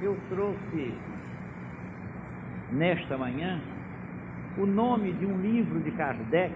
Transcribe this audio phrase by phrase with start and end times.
[0.00, 0.94] eu trouxe
[2.72, 3.60] nesta manhã
[4.58, 6.54] o nome de um livro de Kardec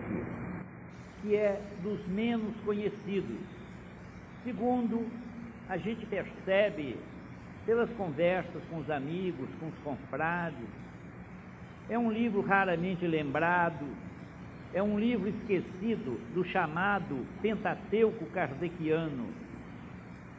[1.22, 3.38] que é dos menos conhecidos.
[4.44, 5.06] Segundo,
[5.68, 6.96] a gente percebe
[7.66, 10.66] pelas conversas com os amigos, com os confrades,
[11.88, 13.86] é um livro raramente lembrado,
[14.72, 19.26] é um livro esquecido do chamado Pentateuco Kardeciano.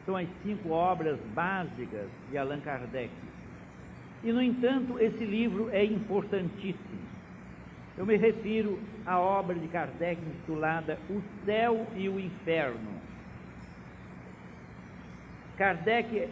[0.04, 3.10] São as cinco obras básicas de Allan Kardec.
[4.24, 7.02] E, no entanto, esse livro é importantíssimo.
[7.96, 13.00] Eu me refiro à obra de Kardec intitulada O Céu e o Inferno.
[15.56, 16.28] Kardec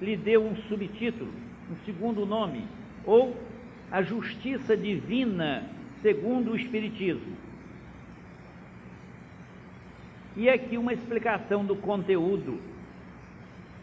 [0.00, 1.32] lhe deu um subtítulo,
[1.70, 2.66] um segundo nome,
[3.04, 3.36] ou
[3.90, 5.68] A Justiça Divina
[6.00, 7.36] segundo o Espiritismo.
[10.36, 12.58] E aqui uma explicação do conteúdo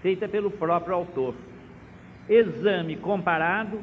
[0.01, 1.35] feita pelo próprio autor.
[2.27, 3.79] Exame comparado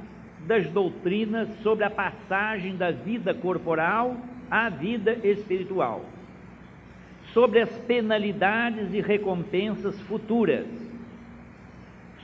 [0.46, 4.16] das doutrinas sobre a passagem da vida corporal
[4.50, 6.04] à vida espiritual,
[7.32, 10.66] sobre as penalidades e recompensas futuras,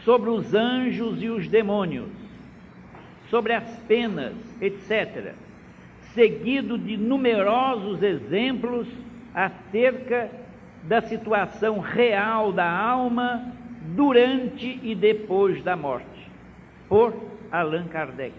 [0.05, 2.11] sobre os anjos e os demônios,
[3.29, 5.33] sobre as penas, etc.,
[6.15, 8.87] seguido de numerosos exemplos
[9.35, 10.31] acerca
[10.85, 13.53] da situação real da alma
[13.89, 16.31] durante e depois da morte,
[16.89, 17.15] por
[17.51, 18.35] Allan Kardec.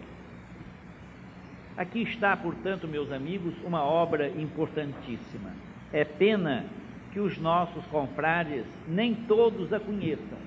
[1.76, 5.52] Aqui está, portanto, meus amigos, uma obra importantíssima.
[5.92, 6.66] É pena
[7.12, 10.38] que os nossos confrades nem todos a conheçam.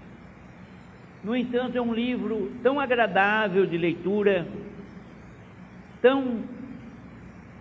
[1.22, 4.47] No entanto, é um livro tão agradável de leitura,
[6.00, 6.42] tão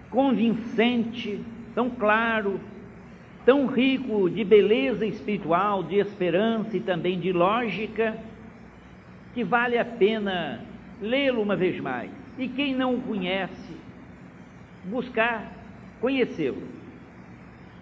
[0.09, 2.59] convincente, tão claro,
[3.45, 8.17] tão rico de beleza espiritual, de esperança e também de lógica,
[9.33, 10.61] que vale a pena
[10.99, 12.09] lê-lo uma vez mais.
[12.37, 13.77] E quem não o conhece,
[14.85, 15.51] buscar
[16.01, 16.63] conhecê-lo.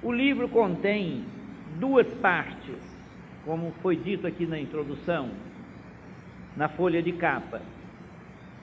[0.02, 1.24] O livro contém
[1.80, 2.76] duas partes,
[3.46, 5.30] como foi dito aqui na introdução,
[6.58, 7.62] na folha de capa.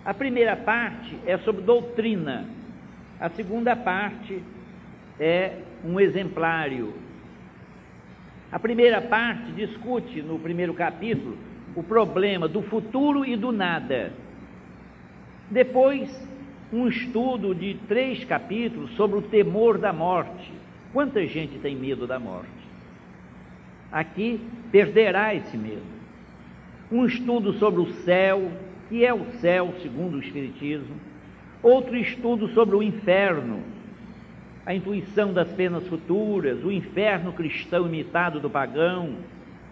[0.05, 2.47] A primeira parte é sobre doutrina,
[3.19, 4.43] a segunda parte
[5.19, 6.95] é um exemplário.
[8.51, 11.37] A primeira parte discute, no primeiro capítulo,
[11.75, 14.13] o problema do futuro e do nada.
[15.51, 16.11] Depois,
[16.73, 20.53] um estudo de três capítulos sobre o temor da morte.
[20.93, 22.49] Quanta gente tem medo da morte?
[23.91, 24.41] Aqui
[24.71, 26.01] perderá esse medo.
[26.91, 28.51] Um estudo sobre o céu,
[28.89, 30.97] que é o céu segundo o Espiritismo
[31.63, 33.63] Outro estudo sobre o inferno,
[34.65, 39.17] a intuição das penas futuras, o inferno cristão imitado do pagão,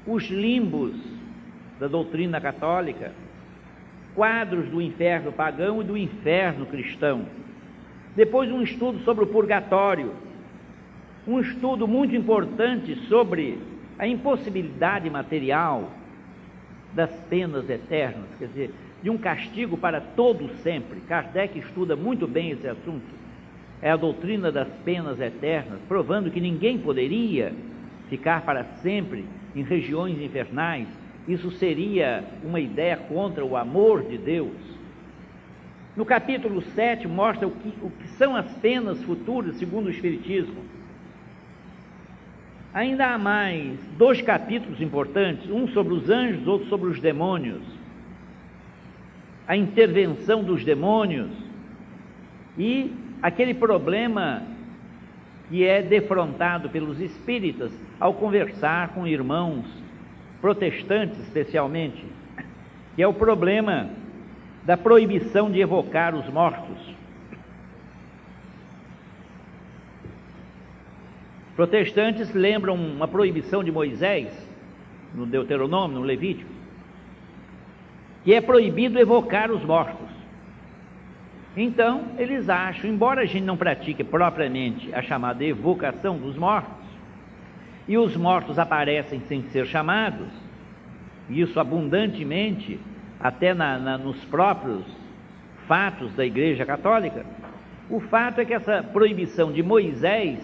[0.06, 0.94] os limbos
[1.78, 3.12] da doutrina católica,
[4.14, 7.26] quadros do inferno pagão e do inferno cristão.
[8.16, 10.12] Depois, um estudo sobre o purgatório,
[11.26, 13.58] um estudo muito importante sobre
[13.98, 15.90] a impossibilidade material
[16.94, 21.00] das penas eternas, quer dizer, de um castigo para todos sempre.
[21.00, 23.27] Kardec estuda muito bem esse assunto.
[23.80, 27.52] É a doutrina das penas eternas, provando que ninguém poderia
[28.08, 29.24] ficar para sempre
[29.54, 30.88] em regiões infernais.
[31.26, 34.56] Isso seria uma ideia contra o amor de Deus.
[35.96, 40.62] No capítulo 7 mostra o que, o que são as penas futuras segundo o Espiritismo.
[42.72, 47.78] Ainda há mais dois capítulos importantes, um sobre os anjos, outro sobre os demônios
[49.48, 51.30] a intervenção dos demônios
[52.58, 52.92] e
[53.22, 54.42] aquele problema
[55.48, 59.66] que é defrontado pelos espíritas ao conversar com irmãos
[60.40, 62.04] protestantes, especialmente,
[62.94, 63.88] que é o problema
[64.64, 66.78] da proibição de evocar os mortos.
[71.56, 74.28] Protestantes lembram uma proibição de Moisés,
[75.14, 76.50] no Deuteronômio, no Levítico,
[78.22, 80.17] que é proibido evocar os mortos.
[81.60, 86.86] Então, eles acham, embora a gente não pratique propriamente a chamada evocação dos mortos,
[87.88, 90.28] e os mortos aparecem sem ser chamados,
[91.28, 92.78] isso abundantemente,
[93.18, 94.84] até na, na, nos próprios
[95.66, 97.26] fatos da Igreja Católica,
[97.90, 100.38] o fato é que essa proibição de Moisés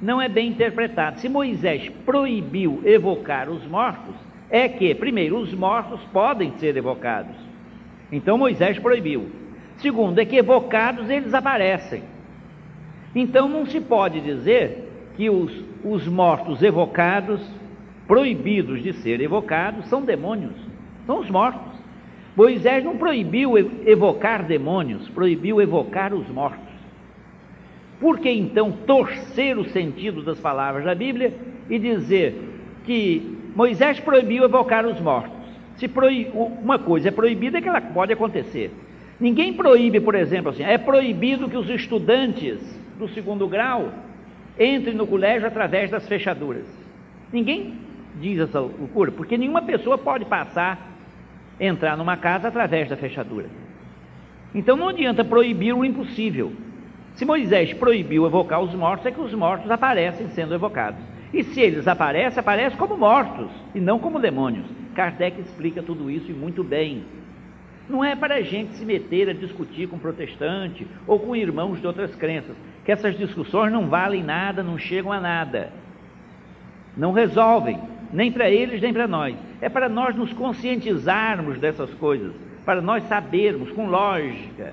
[0.00, 1.18] não é bem interpretada.
[1.18, 4.14] Se Moisés proibiu evocar os mortos,
[4.48, 7.43] é que, primeiro, os mortos podem ser evocados.
[8.14, 9.28] Então Moisés proibiu.
[9.78, 12.04] Segundo, é que evocados eles aparecem.
[13.12, 15.52] Então não se pode dizer que os,
[15.84, 17.40] os mortos evocados,
[18.06, 20.54] proibidos de ser evocados, são demônios.
[21.06, 21.72] são os mortos.
[22.36, 26.72] Moisés não proibiu evocar demônios, proibiu evocar os mortos.
[27.98, 31.34] Por que então torcer o sentido das palavras da Bíblia
[31.68, 35.33] e dizer que Moisés proibiu evocar os mortos?
[35.76, 36.30] Se proí...
[36.34, 38.72] uma coisa é proibida é que ela pode acontecer.
[39.18, 42.60] Ninguém proíbe, por exemplo, assim, é proibido que os estudantes
[42.98, 43.92] do segundo grau
[44.58, 46.66] entrem no colégio através das fechaduras.
[47.32, 47.74] Ninguém
[48.20, 50.92] diz essa loucura, porque nenhuma pessoa pode passar,
[51.58, 53.46] entrar numa casa através da fechadura.
[54.54, 56.52] Então não adianta proibir o impossível.
[57.14, 61.00] Se Moisés proibiu evocar os mortos, é que os mortos aparecem sendo evocados.
[61.32, 64.66] E se eles aparecem, aparecem como mortos e não como demônios.
[64.94, 67.04] Kardec explica tudo isso e muito bem.
[67.88, 71.86] Não é para a gente se meter a discutir com protestante ou com irmãos de
[71.86, 75.70] outras crenças, que essas discussões não valem nada, não chegam a nada.
[76.96, 77.78] Não resolvem,
[78.12, 79.36] nem para eles, nem para nós.
[79.60, 82.32] É para nós nos conscientizarmos dessas coisas,
[82.64, 84.72] para nós sabermos com lógica,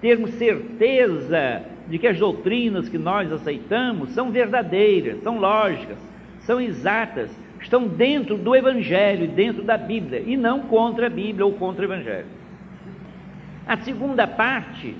[0.00, 5.96] termos certeza de que as doutrinas que nós aceitamos são verdadeiras, são lógicas,
[6.40, 7.30] são exatas,
[7.62, 11.84] estão dentro do Evangelho, dentro da Bíblia, e não contra a Bíblia ou contra o
[11.84, 12.26] Evangelho.
[13.66, 14.94] A segunda parte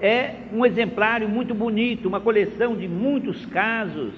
[0.00, 4.14] é um exemplário muito bonito, uma coleção de muitos casos,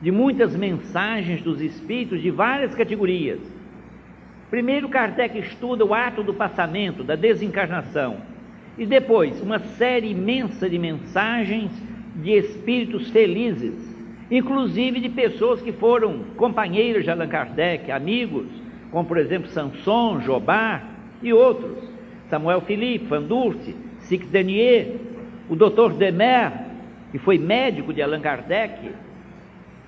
[0.00, 3.40] de muitas mensagens dos Espíritos de várias categorias.
[4.50, 8.18] Primeiro, Kardec estuda o ato do passamento, da desencarnação,
[8.76, 11.70] e depois uma série imensa de mensagens
[12.16, 13.91] de espíritos felizes,
[14.32, 18.46] inclusive de pessoas que foram companheiros de Allan Kardec, amigos,
[18.90, 20.82] como por exemplo Sanson, Jobard
[21.22, 21.76] e outros.
[22.30, 24.96] Samuel Philippe, Van Durce, Sic Denier,
[25.50, 25.92] o Dr.
[25.98, 26.50] Demer,
[27.10, 28.90] que foi médico de Allan Kardec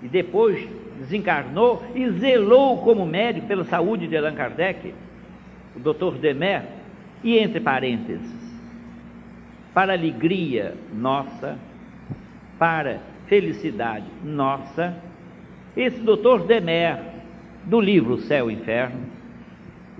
[0.02, 0.68] e depois
[0.98, 4.92] desencarnou e zelou como médico pela saúde de Allan Kardec,
[5.74, 6.18] o Dr.
[6.20, 6.64] Demer,
[7.22, 8.30] e entre parênteses,
[9.72, 11.58] para alegria nossa,
[12.58, 14.94] para felicidade nossa,
[15.76, 16.44] esse Dr.
[16.46, 16.98] Demer,
[17.64, 19.00] do livro Céu e Inferno,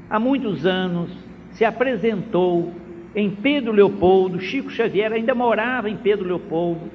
[0.09, 1.11] há muitos anos
[1.53, 2.73] se apresentou
[3.15, 6.91] em Pedro Leopoldo, Chico Xavier ainda morava em Pedro Leopoldo,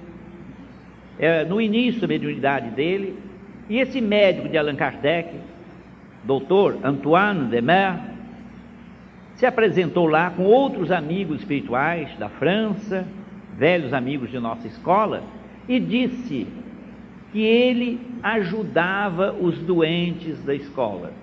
[1.17, 3.17] é, no início da mediunidade dele,
[3.69, 5.33] e esse médico de Allan Kardec,
[6.23, 7.95] doutor Antoine Demer,
[9.35, 13.07] se apresentou lá com outros amigos espirituais da França,
[13.57, 15.23] velhos amigos de nossa escola,
[15.69, 16.47] e disse
[17.31, 21.13] que ele ajudava os doentes da escola,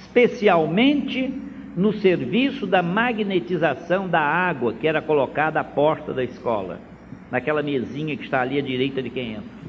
[0.00, 1.32] especialmente
[1.76, 6.80] no serviço da magnetização da água que era colocada à porta da escola,
[7.30, 9.60] naquela mesinha que está ali à direita de quem entra.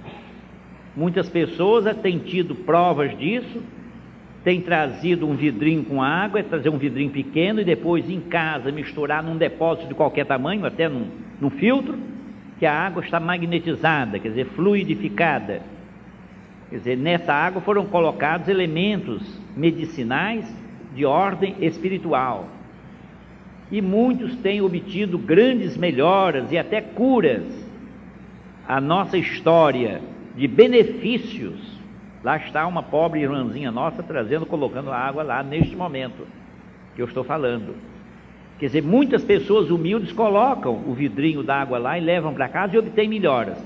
[0.96, 3.62] Muitas pessoas têm tido provas disso,
[4.44, 8.72] têm trazido um vidrinho com água, é trazer um vidrinho pequeno e depois em casa
[8.72, 11.06] misturar num depósito de qualquer tamanho, até num,
[11.40, 11.96] num filtro,
[12.62, 15.64] que a água está magnetizada, quer dizer, fluidificada.
[16.70, 20.46] Quer dizer, nessa água foram colocados elementos medicinais
[20.94, 22.46] de ordem espiritual.
[23.72, 27.48] E muitos têm obtido grandes melhoras e até curas.
[28.68, 30.00] A nossa história
[30.36, 31.60] de benefícios,
[32.24, 36.28] lá está uma pobre irmãzinha nossa trazendo, colocando a água lá neste momento
[36.96, 37.74] que eu estou falando.
[38.62, 42.78] Quer dizer, muitas pessoas humildes colocam o vidrinho d'água lá e levam para casa e
[42.78, 43.58] obtêm melhoras.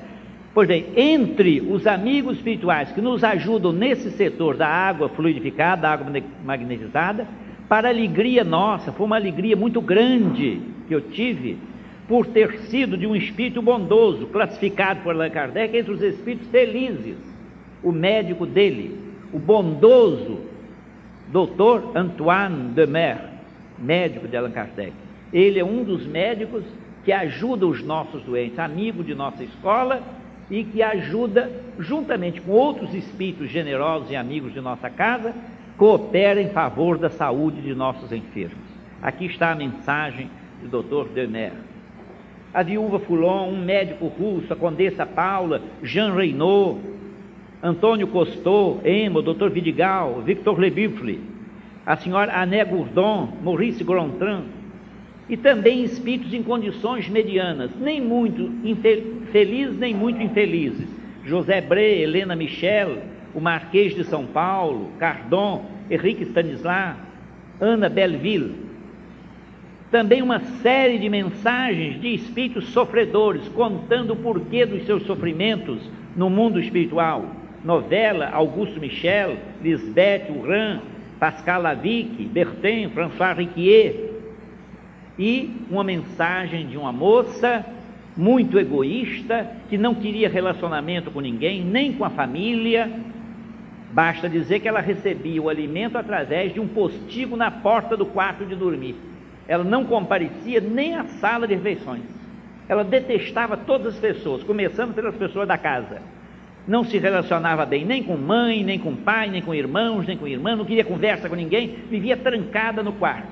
[0.53, 5.91] Pois bem, entre os amigos espirituais que nos ajudam nesse setor da água fluidificada, da
[5.91, 7.27] água magnetizada,
[7.67, 11.57] para alegria nossa, foi uma alegria muito grande que eu tive
[12.07, 17.17] por ter sido de um espírito bondoso, classificado por Allan Kardec entre os espíritos felizes,
[17.83, 18.97] o médico dele,
[19.33, 20.39] o bondoso
[21.33, 23.34] doutor Antoine Demer,
[23.77, 24.93] médico de Allan Kardec.
[25.33, 26.63] Ele é um dos médicos
[27.03, 30.01] que ajuda os nossos doentes, amigo de nossa escola
[30.49, 35.33] e que ajuda, juntamente com outros espíritos generosos e amigos de nossa casa,
[35.77, 38.65] coopera em favor da saúde de nossos enfermos.
[39.01, 40.29] Aqui está a mensagem
[40.63, 41.09] do Dr.
[41.13, 41.53] Demer.
[42.53, 46.79] A viúva Foulon, um médico russo, a condessa Paula, Jean Reynaud,
[47.61, 49.49] Antônio Costot, Emo, Dr.
[49.49, 51.19] Vidigal, Victor Lebuffle,
[51.85, 54.43] a senhora Ané Gourdon, Maurice Gontran,
[55.29, 58.51] e também espíritos em condições medianas, nem muito
[59.31, 60.87] felizes, nem muito infelizes.
[61.25, 62.99] José Bre, Helena Michel,
[63.33, 66.95] o Marquês de São Paulo, Cardon, Henrique Stanislas,
[67.59, 68.65] Ana Belleville.
[69.89, 75.79] Também uma série de mensagens de espíritos sofredores, contando o porquê dos seus sofrimentos
[76.15, 77.25] no mundo espiritual.
[77.63, 80.81] Novela Augusto Michel, Lisbeth Urran,
[81.19, 84.11] Pascal Lavic, Bertin, François Riquier,
[85.17, 87.65] e uma mensagem de uma moça
[88.15, 92.89] muito egoísta, que não queria relacionamento com ninguém, nem com a família.
[93.91, 98.45] Basta dizer que ela recebia o alimento através de um postigo na porta do quarto
[98.45, 98.95] de dormir.
[99.47, 102.03] Ela não comparecia nem à sala de refeições.
[102.67, 106.01] Ela detestava todas as pessoas, começando pelas pessoas da casa.
[106.67, 110.27] Não se relacionava bem nem com mãe, nem com pai, nem com irmãos, nem com
[110.27, 113.27] irmã, não queria conversa com ninguém, vivia trancada no quarto.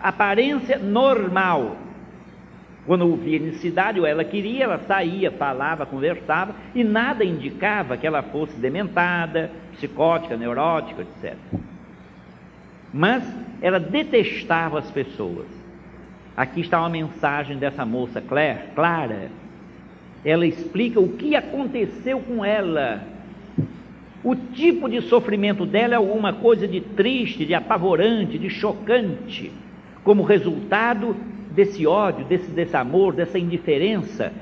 [0.00, 1.76] Aparência normal.
[2.84, 8.22] Quando ouvia necessidade, ou ela queria, ela saía, falava, conversava, e nada indicava que ela
[8.22, 11.36] fosse dementada, psicótica, neurótica, etc.
[12.92, 13.24] Mas
[13.62, 15.46] ela detestava as pessoas.
[16.36, 19.30] Aqui está uma mensagem dessa moça Claire, Clara.
[20.24, 23.02] Ela explica o que aconteceu com ela.
[24.22, 29.52] O tipo de sofrimento dela é alguma coisa de triste, de apavorante, de chocante,
[30.02, 31.14] como resultado
[31.50, 34.32] desse ódio, desse desamor, dessa indiferença.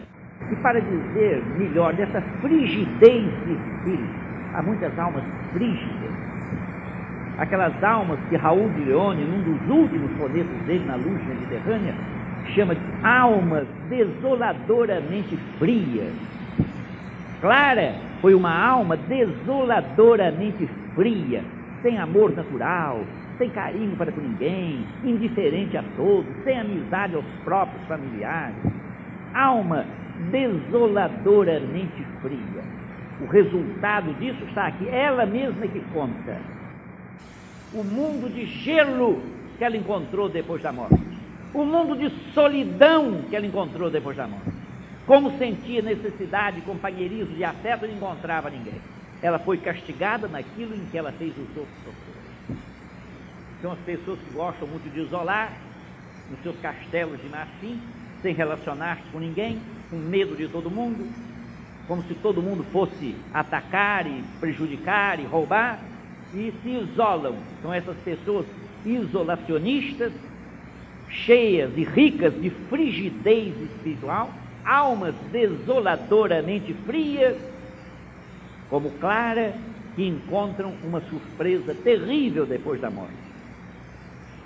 [0.53, 4.23] E para dizer melhor, dessa frigidez de espírito.
[4.55, 6.13] Há muitas almas frígidas,
[7.39, 11.95] aquelas almas que Raul de Leone, num dos últimos sonetos dele na luz mediterrânea,
[12.51, 16.13] chama de almas desoladoramente frias.
[17.41, 21.43] Clara foi uma alma desoladoramente fria,
[21.83, 23.01] sem amor natural,
[23.39, 28.55] sem carinho para com ninguém, indiferente a todos, sem amizade aos próprios familiares.
[29.35, 29.85] Alma
[30.31, 32.63] desoladoramente fria.
[33.21, 36.37] O resultado disso está aqui, ela mesma que conta
[37.75, 39.23] o mundo de gelo
[39.57, 41.01] que ela encontrou depois da morte,
[41.55, 44.51] o mundo de solidão que ela encontrou depois da morte.
[45.07, 48.81] Como sentia necessidade, companheirismo, de afeto, não encontrava ninguém.
[49.21, 52.57] Ela foi castigada naquilo em que ela fez os outros sofrer.
[53.61, 55.53] São as pessoas que gostam muito de isolar,
[56.31, 57.81] nos seus castelos de marfim,
[58.23, 61.07] sem relacionar-se com ninguém, com medo de todo mundo,
[61.87, 65.81] como se todo mundo fosse atacar e prejudicar e roubar
[66.33, 67.37] e se isolam.
[67.61, 68.47] São essas pessoas
[68.85, 70.13] isolacionistas,
[71.13, 74.31] cheias e ricas de frigidez espiritual,
[74.65, 77.37] almas desoladoramente frias,
[78.71, 79.55] como Clara,
[79.95, 83.13] que encontram uma surpresa terrível depois da morte.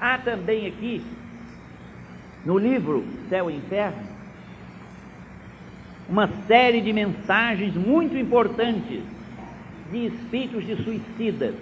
[0.01, 1.03] Há também aqui,
[2.45, 4.17] no livro Céu e Inferno,
[6.09, 9.03] uma série de mensagens muito importantes
[9.91, 11.55] de espíritos de suicidas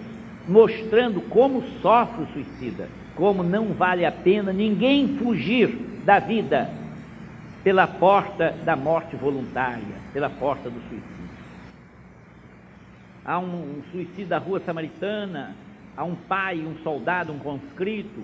[0.47, 5.69] mostrando como sofre o suicida, como não vale a pena ninguém fugir
[6.03, 6.69] da vida
[7.63, 11.15] pela porta da morte voluntária, pela porta do suicídio.
[13.25, 15.55] Há um, um suicídio da rua samaritana,
[15.97, 18.21] há um pai, um soldado, um conscrito,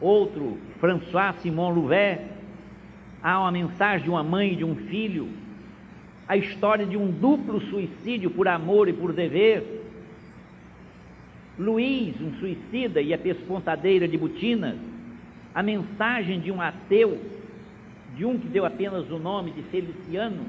[0.00, 2.20] outro, François Simon Louvet,
[3.22, 5.28] há uma mensagem de uma mãe e de um filho,
[6.26, 9.73] a história de um duplo suicídio por amor e por dever,
[11.58, 14.76] Luiz, um suicida, e a pespontadeira de Butinas,
[15.54, 17.18] a mensagem de um ateu,
[18.16, 20.46] de um que deu apenas o nome de Feliciano,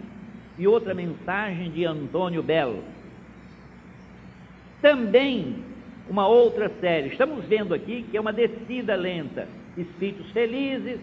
[0.58, 2.84] e outra mensagem de Antônio Belo.
[4.82, 5.56] Também
[6.10, 9.48] uma outra série, estamos vendo aqui que é uma descida lenta:
[9.78, 11.00] espíritos felizes,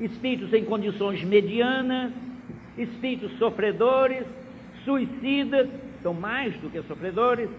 [0.00, 2.12] espíritos em condições medianas,
[2.76, 4.24] espíritos sofredores,
[4.84, 5.68] suicidas,
[6.02, 7.50] são mais do que sofredores,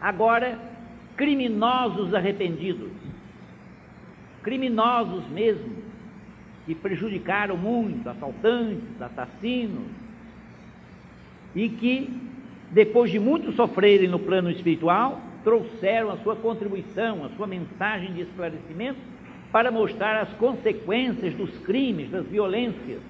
[0.00, 0.58] Agora,
[1.16, 2.90] criminosos arrependidos,
[4.42, 5.84] criminosos mesmo,
[6.66, 9.88] que prejudicaram muito, assaltantes, assassinos,
[11.54, 12.10] e que,
[12.70, 18.22] depois de muito sofrerem no plano espiritual, trouxeram a sua contribuição, a sua mensagem de
[18.22, 18.98] esclarecimento
[19.52, 23.00] para mostrar as consequências dos crimes, das violências.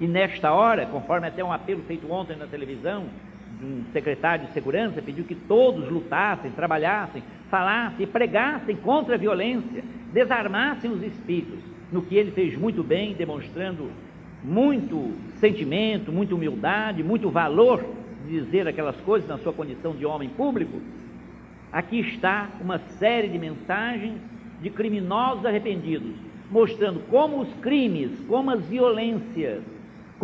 [0.00, 3.04] E nesta hora, conforme até um apelo feito ontem na televisão,
[3.62, 9.82] um secretário de segurança pediu que todos lutassem, trabalhassem, falassem, pregassem contra a violência,
[10.12, 11.60] desarmassem os espíritos,
[11.92, 13.90] no que ele fez muito bem, demonstrando
[14.42, 17.84] muito sentimento, muita humildade, muito valor
[18.26, 20.80] de dizer aquelas coisas na sua condição de homem público.
[21.72, 24.14] Aqui está uma série de mensagens
[24.60, 26.14] de criminosos arrependidos,
[26.50, 29.62] mostrando como os crimes, como as violências,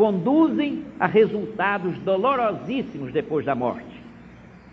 [0.01, 4.01] conduzem a resultados dolorosíssimos depois da morte.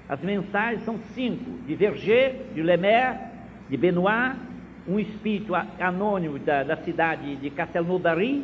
[0.07, 3.17] As mensagens são cinco: de Verger, de Lemaire,
[3.69, 4.38] de Benoit,
[4.88, 8.41] um espírito anônimo da, da cidade de Castelnaudary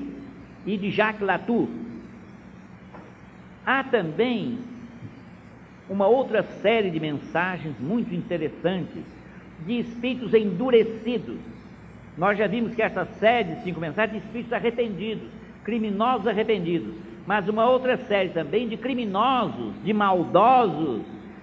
[0.66, 1.70] e de Jacques Latour.
[3.66, 4.60] Há também
[5.90, 9.06] uma outra série de mensagens muito interessantes
[9.66, 11.38] de espíritos endurecidos.
[12.18, 15.30] Nós já vimos que essa série de cinco mensagens de espíritos arrependidos,
[15.64, 16.94] criminosos arrependidos,
[17.26, 21.02] mas uma outra série também de criminosos, de maldosos,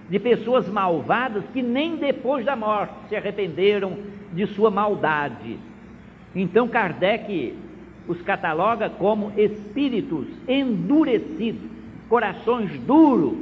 [0.09, 3.97] de pessoas malvadas que nem depois da morte se arrependeram
[4.33, 5.57] de sua maldade.
[6.35, 7.55] Então Kardec
[8.07, 11.69] os cataloga como espíritos endurecidos,
[12.09, 13.37] corações duros,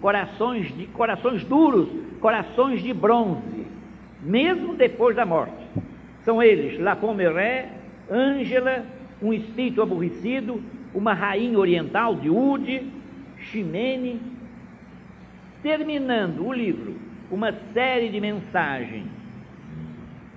[0.00, 1.88] corações de corações duros,
[2.20, 3.66] corações de bronze,
[4.22, 5.64] mesmo depois da morte.
[6.22, 7.70] São eles La Pomeré,
[8.10, 8.84] Ângela,
[9.24, 10.62] um espírito aborrecido,
[10.94, 12.82] uma rainha oriental de Ude,
[13.38, 14.20] Ximene,
[15.62, 16.94] terminando o livro,
[17.30, 19.06] uma série de mensagens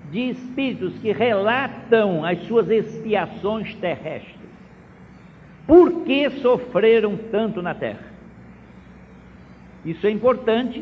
[0.10, 4.38] de espíritos que relatam as suas expiações terrestres.
[5.68, 8.08] Por que sofreram tanto na terra?
[9.84, 10.82] Isso é importante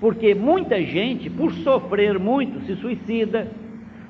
[0.00, 3.46] porque muita gente, por sofrer muito, se suicida,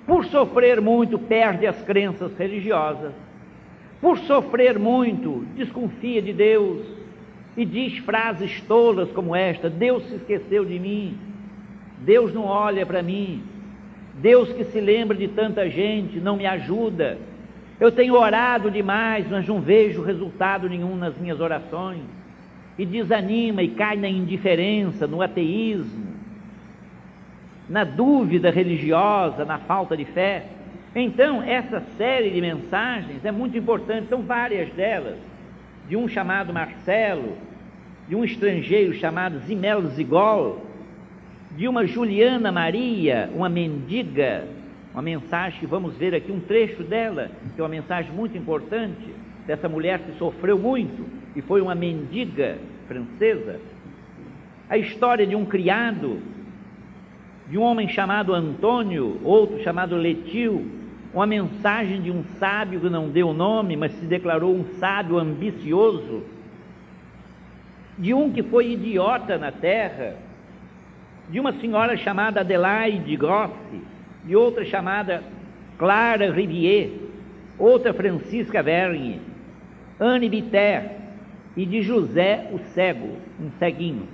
[0.06, 3.12] por sofrer muito, perde as crenças religiosas,
[4.02, 6.84] por sofrer muito, desconfia de Deus
[7.56, 11.16] e diz frases tolas como esta: Deus se esqueceu de mim,
[12.00, 13.44] Deus não olha para mim,
[14.14, 17.16] Deus que se lembra de tanta gente não me ajuda.
[17.78, 22.02] Eu tenho orado demais, mas não vejo resultado nenhum nas minhas orações.
[22.78, 26.12] E desanima e cai na indiferença, no ateísmo,
[27.68, 30.46] na dúvida religiosa, na falta de fé.
[30.94, 35.18] Então, essa série de mensagens é muito importante, são várias delas,
[35.88, 37.36] de um chamado Marcelo,
[38.06, 40.66] de um estrangeiro chamado Zimel Zigol,
[41.56, 44.46] de uma Juliana Maria, uma mendiga,
[44.92, 49.14] uma mensagem que vamos ver aqui um trecho dela, que é uma mensagem muito importante,
[49.46, 53.58] dessa mulher que sofreu muito e foi uma mendiga francesa.
[54.68, 56.20] A história de um criado,
[57.48, 60.81] de um homem chamado Antônio, outro chamado Letil,
[61.12, 66.22] uma mensagem de um sábio que não deu nome, mas se declarou um sábio ambicioso,
[67.98, 70.16] de um que foi idiota na terra,
[71.28, 73.82] de uma senhora chamada Adelaide Grossi,
[74.24, 75.22] de outra chamada
[75.78, 76.90] Clara Rivier,
[77.58, 79.20] outra Francisca Vergne,
[80.00, 80.90] Anne Biter
[81.56, 84.08] e de José o Cego, um ceguinho.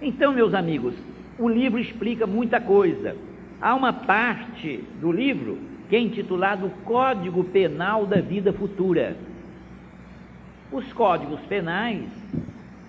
[0.00, 0.94] Então, meus amigos,
[1.38, 3.14] o livro explica muita coisa.
[3.60, 9.16] Há uma parte do livro que é intitulado Código Penal da Vida Futura.
[10.72, 12.06] Os códigos penais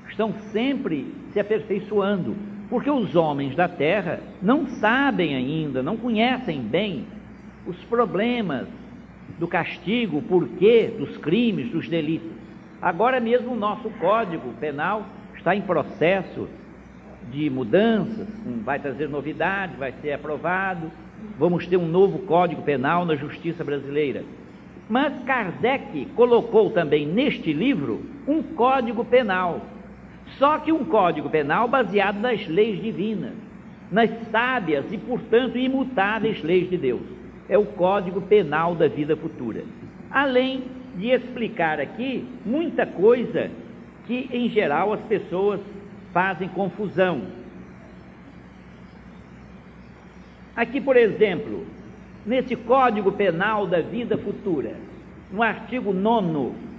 [0.07, 2.35] estão sempre se aperfeiçoando
[2.69, 7.05] porque os homens da terra não sabem ainda, não conhecem bem
[7.67, 8.65] os problemas
[9.37, 12.31] do castigo, o porquê dos crimes, dos delitos.
[12.81, 15.05] Agora mesmo o nosso Código Penal
[15.35, 16.47] está em processo
[17.29, 18.27] de mudanças,
[18.63, 20.91] vai trazer novidades, vai ser aprovado,
[21.37, 24.23] vamos ter um novo Código Penal na justiça brasileira.
[24.89, 29.61] Mas Kardec colocou também neste livro um Código Penal
[30.37, 33.33] só que um código penal baseado nas leis divinas,
[33.91, 37.01] nas sábias e, portanto, imutáveis leis de Deus.
[37.49, 39.63] É o código penal da vida futura.
[40.09, 40.63] Além
[40.95, 43.49] de explicar aqui muita coisa
[44.05, 45.59] que, em geral, as pessoas
[46.13, 47.23] fazem confusão.
[50.55, 51.65] Aqui, por exemplo,
[52.25, 54.75] nesse Código Penal da Vida Futura,
[55.31, 56.71] no artigo 9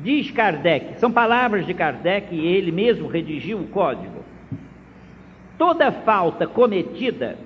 [0.00, 4.24] Diz Kardec, são palavras de Kardec e ele mesmo redigiu o código.
[5.58, 7.36] Toda falta cometida,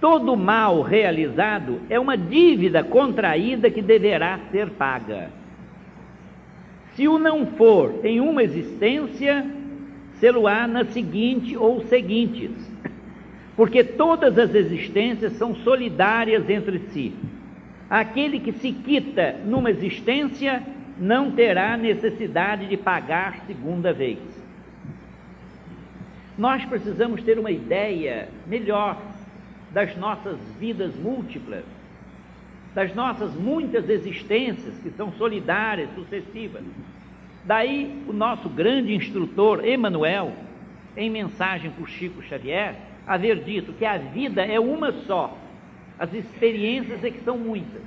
[0.00, 5.30] todo mal realizado é uma dívida contraída que deverá ser paga.
[6.96, 9.46] Se o não for em uma existência,
[10.18, 12.50] sê-lo-á na seguinte ou seguintes,
[13.54, 17.12] porque todas as existências são solidárias entre si.
[17.88, 20.62] Aquele que se quita numa existência
[20.98, 24.18] não terá necessidade de pagar segunda vez.
[26.38, 28.98] Nós precisamos ter uma ideia melhor
[29.70, 31.64] das nossas vidas múltiplas,
[32.76, 36.62] das nossas muitas existências que são solidárias, sucessivas.
[37.42, 40.34] Daí o nosso grande instrutor Emmanuel,
[40.94, 42.74] em mensagem por Chico Xavier,
[43.06, 45.34] haver dito que a vida é uma só,
[45.98, 47.80] as experiências é que são muitas.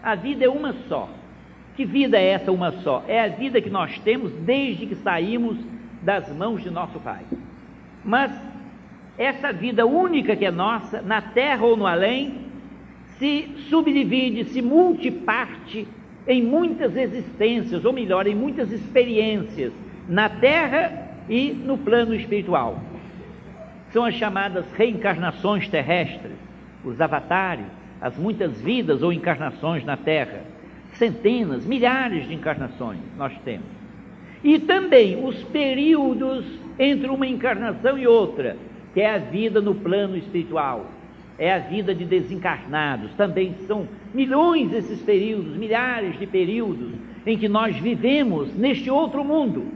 [0.00, 1.10] A vida é uma só.
[1.74, 3.02] Que vida é essa uma só?
[3.08, 5.58] É a vida que nós temos desde que saímos
[6.02, 7.24] das mãos de nosso Pai.
[8.04, 8.30] Mas
[9.18, 12.45] essa vida única que é nossa, na terra ou no além,
[13.18, 15.86] se subdivide, se multiparte
[16.26, 19.72] em muitas existências, ou melhor, em muitas experiências,
[20.08, 22.80] na terra e no plano espiritual.
[23.92, 26.32] são as chamadas reencarnações terrestres,
[26.84, 27.66] os avatares,
[28.00, 30.42] as muitas vidas ou encarnações na Terra.
[30.94, 33.66] Centenas, milhares de encarnações nós temos.
[34.42, 36.44] E também os períodos
[36.78, 38.56] entre uma encarnação e outra,
[38.94, 40.86] que é a vida no plano espiritual,
[41.38, 43.12] é a vida de desencarnados.
[43.14, 46.92] Também são milhões esses períodos, milhares de períodos
[47.26, 49.66] em que nós vivemos neste outro mundo,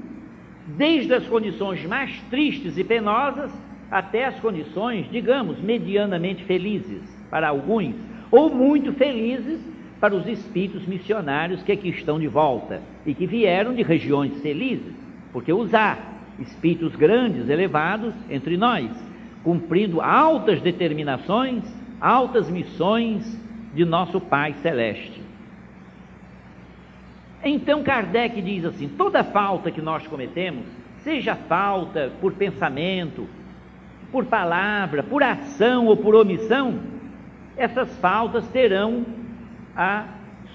[0.67, 3.51] desde as condições mais tristes e penosas
[3.91, 7.95] até as condições, digamos, medianamente felizes para alguns,
[8.31, 9.61] ou muito felizes
[10.01, 14.95] para os espíritos missionários que aqui estão de volta e que vieram de regiões felizes,
[15.33, 15.99] porque os há
[16.39, 18.89] espíritos grandes, elevados entre nós
[19.43, 21.65] cumprindo altas determinações,
[22.01, 23.39] altas missões
[23.75, 25.23] de nosso Pai Celeste.
[27.43, 30.67] Então Kardec diz assim: toda falta que nós cometemos,
[30.99, 33.27] seja falta por pensamento,
[34.13, 36.81] por palavra, por ação ou por omissão,
[37.57, 39.07] essas faltas terão
[39.75, 40.05] a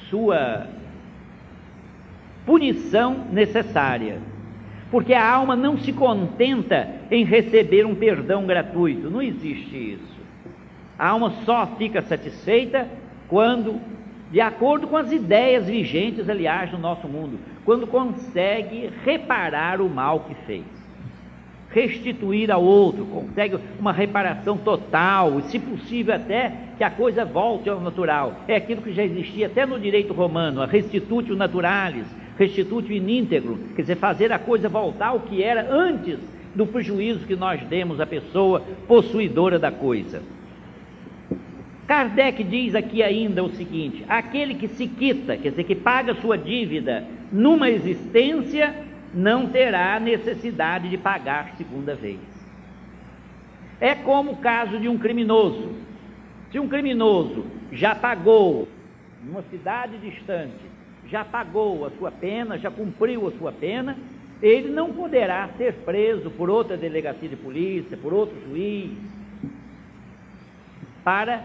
[0.09, 0.67] sua
[2.45, 4.19] punição necessária
[4.95, 10.15] porque a alma não se contenta em receber um perdão gratuito, não existe isso.
[10.97, 12.87] A alma só fica satisfeita
[13.27, 13.81] quando,
[14.31, 20.21] de acordo com as ideias vigentes, aliás, no nosso mundo, quando consegue reparar o mal
[20.21, 20.63] que fez,
[21.71, 27.69] restituir ao outro, consegue uma reparação total, e se possível até que a coisa volte
[27.69, 28.33] ao natural.
[28.47, 33.57] É aquilo que já existia até no direito romano, a restitutio naturalis, restituto in íntegro,
[33.75, 36.19] quer dizer, fazer a coisa voltar ao que era antes
[36.53, 40.21] do prejuízo que nós demos à pessoa possuidora da coisa.
[41.87, 46.37] Kardec diz aqui ainda o seguinte: aquele que se quita, quer dizer, que paga sua
[46.37, 48.73] dívida numa existência,
[49.13, 52.19] não terá necessidade de pagar segunda vez.
[53.79, 55.73] É como o caso de um criminoso.
[56.51, 58.67] Se um criminoso já pagou
[59.23, 60.64] numa cidade distante
[61.09, 63.97] já pagou a sua pena, já cumpriu a sua pena,
[64.41, 68.91] ele não poderá ser preso por outra delegacia de polícia, por outro juiz,
[71.03, 71.43] para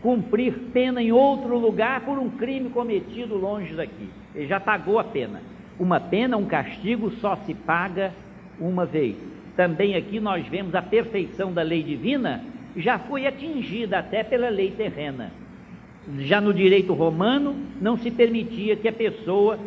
[0.00, 4.08] cumprir pena em outro lugar por um crime cometido longe daqui.
[4.34, 5.40] Ele já pagou a pena.
[5.78, 8.12] Uma pena, um castigo só se paga
[8.58, 9.16] uma vez.
[9.56, 12.42] Também aqui nós vemos a perfeição da lei divina
[12.76, 15.30] já foi atingida até pela lei terrena.
[16.18, 19.58] Já no direito romano, não se permitia que a pessoa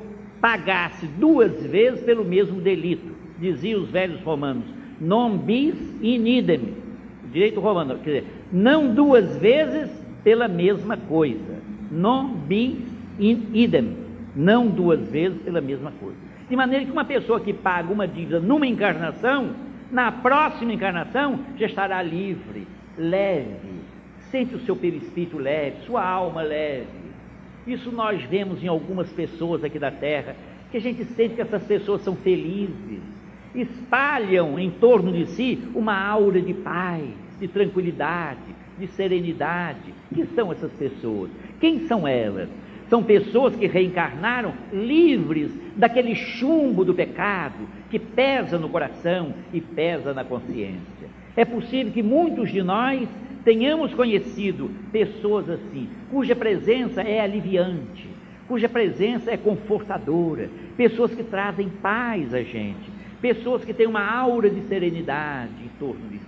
[0.41, 3.15] pagasse duas vezes pelo mesmo delito.
[3.39, 4.65] Diziam os velhos romanos,
[4.99, 6.75] non bis in idem.
[7.31, 9.89] Direito romano, quer dizer, não duas vezes
[10.23, 11.61] pela mesma coisa.
[11.91, 12.77] Non bis
[13.19, 13.97] in idem.
[14.35, 16.17] Não duas vezes pela mesma coisa.
[16.49, 19.51] De maneira que uma pessoa que paga uma dívida numa encarnação,
[19.91, 22.67] na próxima encarnação já estará livre,
[22.97, 23.74] leve,
[24.35, 26.85] Sente o seu perispírito leve, sua alma leve.
[27.65, 30.35] Isso nós vemos em algumas pessoas aqui da terra,
[30.69, 32.99] que a gente sente que essas pessoas são felizes,
[33.55, 37.05] espalham em torno de si uma aura de paz,
[37.39, 38.41] de tranquilidade,
[38.77, 39.93] de serenidade.
[40.13, 41.31] Que são essas pessoas?
[41.61, 42.49] Quem são elas?
[42.89, 50.13] São pessoas que reencarnaram livres daquele chumbo do pecado que pesa no coração e pesa
[50.13, 51.07] na consciência.
[51.37, 53.07] É possível que muitos de nós
[53.45, 58.09] tenhamos conhecido pessoas assim, cuja presença é aliviante,
[58.47, 64.49] cuja presença é confortadora, pessoas que trazem paz a gente, pessoas que têm uma aura
[64.49, 66.25] de serenidade em torno de si,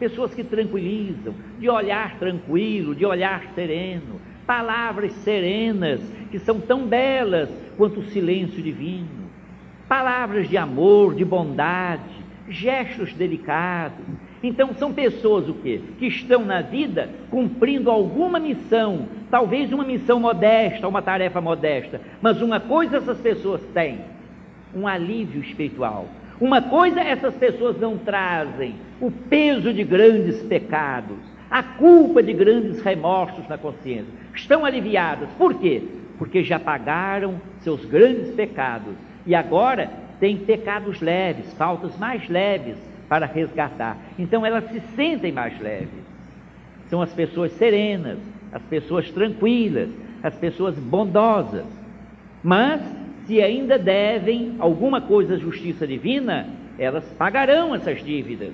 [0.00, 7.48] pessoas que tranquilizam, de olhar tranquilo, de olhar sereno, palavras serenas que são tão belas
[7.76, 9.30] quanto o silêncio divino,
[9.88, 12.02] palavras de amor, de bondade,
[12.48, 14.04] gestos delicados,
[14.42, 15.80] então são pessoas o quê?
[15.98, 22.42] Que estão na vida cumprindo alguma missão, talvez uma missão modesta, uma tarefa modesta, mas
[22.42, 24.00] uma coisa essas pessoas têm,
[24.74, 26.06] um alívio espiritual.
[26.38, 31.16] Uma coisa essas pessoas não trazem, o peso de grandes pecados,
[31.50, 34.12] a culpa de grandes remorsos na consciência.
[34.34, 35.30] Estão aliviadas.
[35.38, 35.82] Por quê?
[36.18, 38.94] Porque já pagaram seus grandes pecados
[39.26, 42.76] e agora têm pecados leves, faltas mais leves
[43.08, 43.96] para resgatar.
[44.18, 46.04] Então elas se sentem mais leves.
[46.88, 48.18] São as pessoas serenas,
[48.52, 49.90] as pessoas tranquilas,
[50.22, 51.64] as pessoas bondosas.
[52.42, 52.80] Mas,
[53.26, 58.52] se ainda devem alguma coisa à justiça divina, elas pagarão essas dívidas.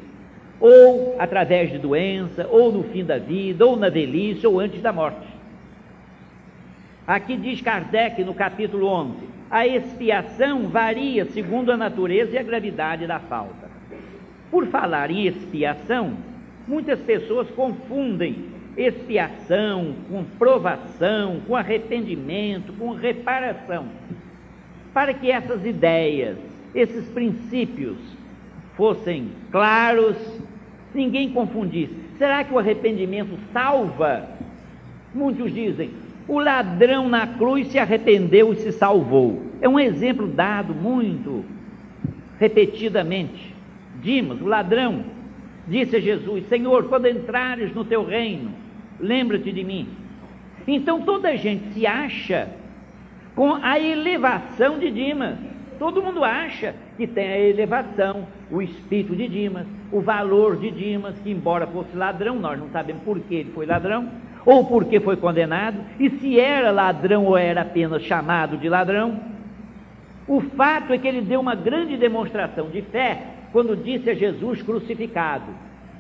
[0.61, 4.93] Ou através de doença, ou no fim da vida, ou na velhice, ou antes da
[4.93, 5.27] morte.
[7.07, 13.07] Aqui diz Kardec no capítulo 11: a expiação varia segundo a natureza e a gravidade
[13.07, 13.62] da falta.
[14.53, 16.13] Por falar em expiação,
[16.69, 18.45] muitas pessoas confundem
[18.77, 23.87] expiação com provação, com arrependimento, com reparação.
[24.93, 26.37] Para que essas ideias,
[26.75, 27.97] esses princípios
[28.77, 30.19] fossem claros,
[30.95, 31.97] ninguém confundisse.
[32.19, 34.29] Será que o arrependimento salva?
[35.15, 35.93] Muitos dizem,
[36.29, 39.43] o ladrão na cruz se arrependeu e se salvou.
[39.63, 41.43] É um exemplo dado muito
[42.39, 43.52] repetidamente.
[44.03, 45.05] Dimas, o ladrão,
[45.67, 48.51] disse a Jesus: Senhor, quando entrares no teu reino,
[48.99, 49.89] lembra-te de mim.
[50.67, 52.49] Então toda gente se acha
[53.35, 55.39] com a elevação de Dimas.
[55.79, 61.19] Todo mundo acha que tem a elevação, o espírito de Dimas, o valor de Dimas,
[61.19, 64.09] que embora fosse ladrão, nós não sabemos por que ele foi ladrão,
[64.45, 69.19] ou porque foi condenado, e se era ladrão ou era apenas chamado de ladrão.
[70.29, 74.63] O fato é que ele deu uma grande demonstração de fé quando disse a Jesus
[74.63, 75.53] crucificado,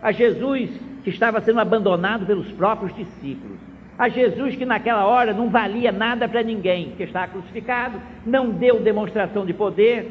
[0.03, 0.71] a Jesus
[1.05, 3.59] que estava sendo abandonado pelos próprios discípulos,
[3.99, 8.81] a Jesus que naquela hora não valia nada para ninguém, que estava crucificado, não deu
[8.81, 10.11] demonstração de poder,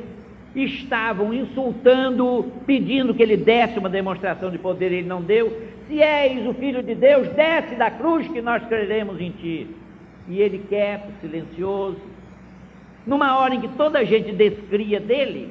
[0.55, 5.61] estavam insultando, pedindo que ele desse uma demonstração de poder, ele não deu.
[5.87, 9.67] Se és o Filho de Deus, desce da cruz que nós creremos em ti.
[10.27, 11.99] E ele quieto, silencioso,
[13.05, 15.49] numa hora em que toda a gente descria dele,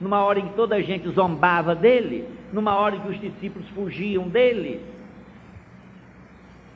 [0.00, 3.68] numa hora em que toda a gente zombava dele, numa hora em que os discípulos
[3.70, 4.80] fugiam dele.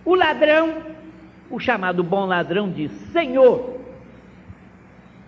[0.04, 0.82] O ladrão,
[1.50, 3.78] o chamado bom ladrão, diz: Senhor,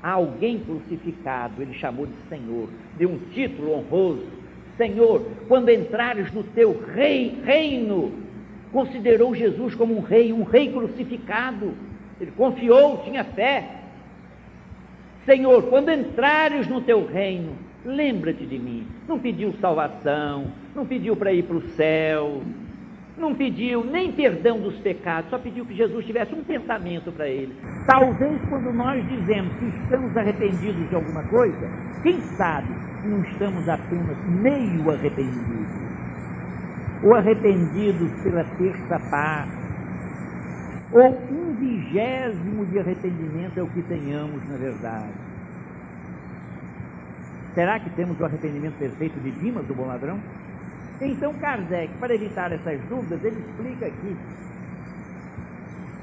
[0.03, 4.27] alguém crucificado, ele chamou de Senhor, deu um título honroso.
[4.77, 8.13] Senhor, quando entrares no teu rei, reino,
[8.73, 11.75] considerou Jesus como um rei, um rei crucificado.
[12.21, 13.83] Ele confiou, tinha fé.
[15.25, 18.87] Senhor, quando entrares no teu reino, lembra-te de mim.
[19.07, 22.42] Não pediu salvação, não pediu para ir para o céu,
[23.16, 27.55] não pediu nem perdão dos pecados, só pediu que Jesus tivesse um pensamento para ele.
[27.87, 31.70] Talvez quando nós dizemos que estamos arrependidos de alguma coisa,
[32.03, 32.68] quem sabe
[33.05, 35.85] não estamos apenas meio arrependidos.
[37.05, 39.53] Ou arrependidos pela terça parte,
[40.90, 45.24] ou um vigésimo de arrependimento é o que tenhamos na verdade.
[47.55, 50.19] Será que temos o arrependimento perfeito de Dimas, do bom ladrão?
[51.01, 54.17] Então Kardec, para evitar essas dúvidas, ele explica aqui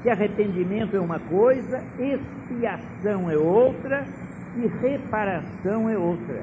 [0.02, 4.04] que arrependimento é uma coisa, expiação é outra
[4.56, 6.42] e reparação é outra.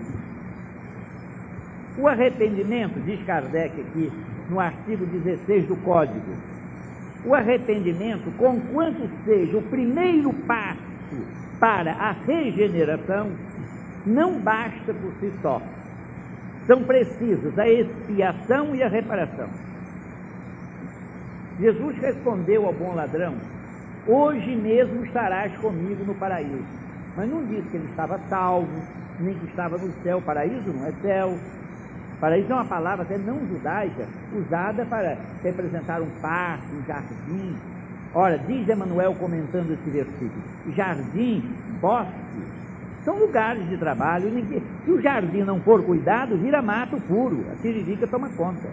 [1.97, 4.11] O arrependimento, diz Kardec aqui
[4.49, 6.33] no artigo 16 do Código,
[7.25, 10.79] o arrependimento, conquanto seja o primeiro passo
[11.59, 13.27] para a regeneração,
[14.05, 15.61] não basta por si só
[16.69, 19.49] são precisas a expiação e a reparação.
[21.59, 23.33] Jesus respondeu ao bom ladrão:
[24.07, 26.79] Hoje mesmo estarás comigo no paraíso.
[27.17, 28.83] Mas não disse que ele estava salvo,
[29.19, 30.21] nem que estava no céu.
[30.21, 31.39] Paraíso não é céu.
[32.21, 34.05] Paraíso é uma palavra até não judaica,
[34.37, 37.55] usada para representar um parque, um jardim.
[38.13, 40.43] Ora, diz Emmanuel comentando esse versículo:
[40.75, 41.43] jardim,
[41.81, 42.13] bosque,
[43.09, 44.29] são lugares de trabalho.
[44.29, 47.43] Ninguém, se o jardim não for cuidado, vira mato puro.
[47.51, 48.69] A tiririca toma conta.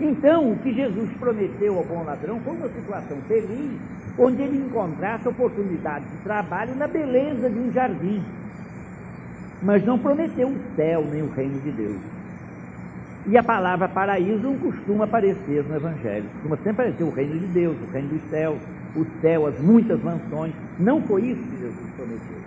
[0.00, 3.72] Então, o que Jesus prometeu ao bom ladrão foi uma situação feliz,
[4.16, 8.22] onde ele encontrasse oportunidade de trabalho na beleza de um jardim.
[9.60, 12.00] Mas não prometeu o céu nem o reino de Deus.
[13.26, 16.24] E a palavra paraíso não costuma aparecer no Evangelho.
[16.34, 18.58] Costuma sempre aparecer o reino de Deus, o reino dos céus,
[18.94, 20.52] o céu, as muitas mansões.
[20.78, 22.42] Não foi isso que Jesus prometeu.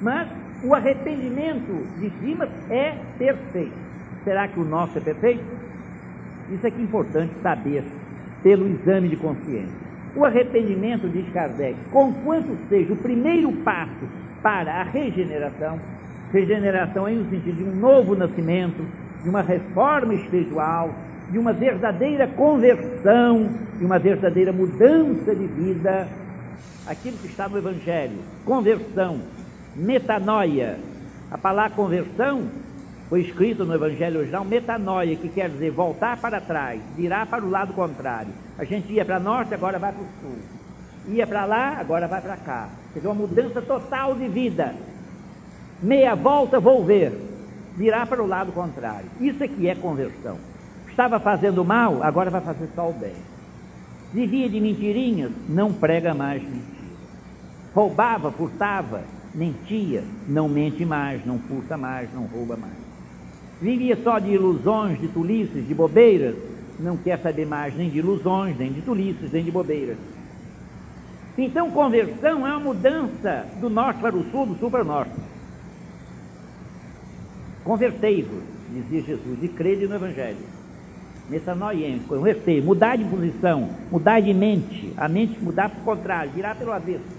[0.00, 0.28] Mas
[0.62, 3.76] o arrependimento de Dimas é perfeito.
[4.24, 5.44] Será que o nosso é perfeito?
[6.50, 7.84] Isso é que é importante saber
[8.42, 9.88] pelo exame de consciência.
[10.16, 14.08] O arrependimento, diz Kardec, conquanto seja o primeiro passo
[14.42, 15.78] para a regeneração,
[16.32, 18.84] regeneração é no sentido de um novo nascimento,
[19.22, 20.94] de uma reforma espiritual,
[21.30, 26.08] de uma verdadeira conversão, de uma verdadeira mudança de vida,
[26.86, 29.20] aquilo que está no Evangelho, conversão,
[29.78, 30.78] metanoia.
[31.30, 32.48] A palavra conversão
[33.08, 37.48] foi escrito no Evangelho original, metanoia, que quer dizer voltar para trás, virar para o
[37.48, 38.32] lado contrário.
[38.58, 40.38] A gente ia para norte, agora vai para o sul.
[41.06, 42.68] Ia para lá, agora vai para cá.
[42.92, 44.74] Quer dizer, uma mudança total de vida.
[45.82, 47.12] Meia volta, volver.
[47.76, 49.06] Virar para o lado contrário.
[49.20, 50.36] Isso aqui é conversão.
[50.88, 53.14] Estava fazendo mal, agora vai fazer só o bem.
[54.12, 56.88] Vivia de mentirinhas, não prega mais mentira.
[57.72, 59.02] Roubava, furtava,
[59.38, 62.74] mentia, não mente mais, não furta mais, não rouba mais.
[63.62, 66.34] vivia só de ilusões, de tolices, de bobeiras,
[66.80, 69.96] não quer saber mais nem de ilusões, nem de tolices, nem de bobeiras.
[71.36, 75.14] Então, conversão é uma mudança do norte para o sul, do sul para o norte.
[77.62, 80.58] Convertei-vos, dizia Jesus, e crede no Evangelho.
[81.30, 86.56] Metanoien, convertei, mudar de posição, mudar de mente, a mente mudar para o contrário, virar
[86.56, 87.17] pelo avesso.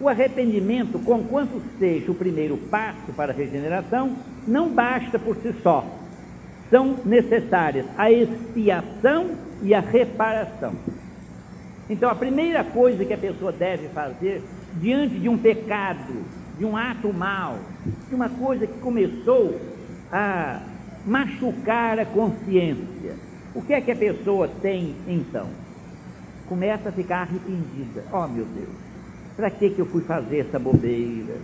[0.00, 5.84] O arrependimento, conquanto seja o primeiro passo para a regeneração, não basta por si só.
[6.70, 10.74] São necessárias a expiação e a reparação.
[11.88, 14.42] Então, a primeira coisa que a pessoa deve fazer
[14.74, 16.24] diante de um pecado,
[16.58, 17.58] de um ato mal,
[18.08, 19.60] de uma coisa que começou
[20.10, 20.60] a
[21.06, 23.16] machucar a consciência,
[23.54, 25.48] o que é que a pessoa tem então?
[26.48, 28.04] Começa a ficar arrependida.
[28.12, 28.83] Oh, meu Deus,
[29.36, 31.34] para que, que eu fui fazer essa bobeira?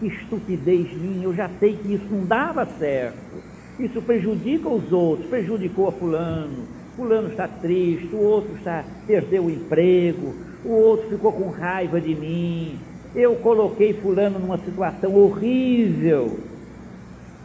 [0.00, 3.42] Que estupidez minha, eu já sei que isso não dava certo.
[3.78, 6.64] Isso prejudica os outros, prejudicou a fulano.
[6.96, 10.32] Fulano está triste, o outro está, perdeu o emprego,
[10.64, 12.78] o outro ficou com raiva de mim.
[13.14, 16.38] Eu coloquei fulano numa situação horrível.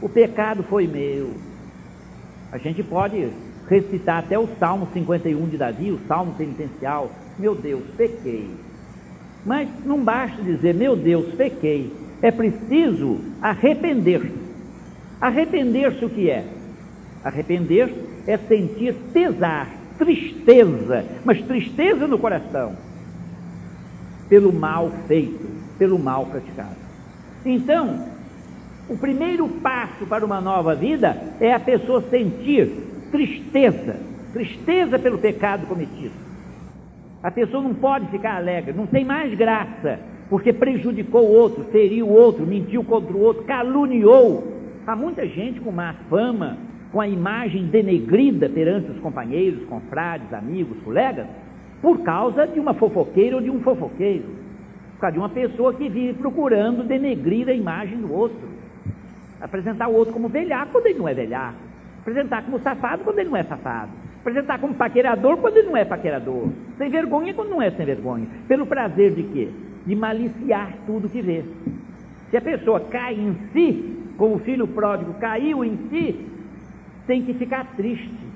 [0.02, 1.32] O pecado foi meu.
[2.52, 3.30] A gente pode
[3.68, 7.12] recitar até o Salmo 51 de Davi, o Salmo penitencial.
[7.38, 8.69] Meu Deus, pequei
[9.46, 11.92] mas não basta dizer, meu Deus, pequei.
[12.22, 14.34] É preciso arrepender-se.
[15.22, 16.46] Arrepender-se o que é?
[17.24, 17.96] Arrepender-se
[18.28, 22.76] é sentir pesar, tristeza, mas tristeza no coração,
[24.28, 25.48] pelo mal feito,
[25.78, 26.76] pelo mal praticado.
[27.46, 28.06] Então,
[28.90, 32.72] o primeiro passo para uma nova vida é a pessoa sentir
[33.12, 33.98] tristeza,
[34.34, 36.29] tristeza pelo pecado cometido.
[37.22, 42.08] A pessoa não pode ficar alegre, não tem mais graça, porque prejudicou o outro, feriu
[42.08, 44.58] o outro, mentiu contra o outro, caluniou.
[44.88, 46.58] Há muita gente com má fama,
[46.94, 51.28] com a imagem denegrida perante os companheiros, confrades, amigos, colegas,
[51.82, 54.26] por causa de uma fofoqueira ou de um fofoqueiro,
[54.94, 58.48] por causa de uma pessoa que vive procurando denegrir a imagem do outro,
[59.42, 61.58] apresentar o outro como velhaco quando ele não é velhaco,
[62.00, 65.86] apresentar como safado quando ele não é safado apresentar como paquerador quando ele não é
[65.86, 69.50] paquerador, sem vergonha quando não é sem vergonha, pelo prazer de quê?
[69.86, 71.44] De maliciar tudo que vê.
[72.30, 76.28] Se a pessoa cai em si, como o filho pródigo caiu em si,
[77.08, 78.30] tem que ficar triste.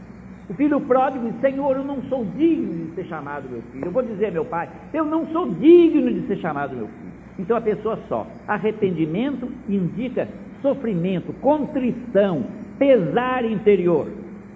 [0.49, 3.85] O filho pródigo diz: Senhor, eu não sou digno de ser chamado meu filho.
[3.85, 7.13] Eu vou dizer meu pai: Eu não sou digno de ser chamado meu filho.
[7.37, 8.27] Então a pessoa só.
[8.47, 10.27] Arrependimento indica
[10.61, 12.45] sofrimento, contrição,
[12.79, 14.07] pesar interior.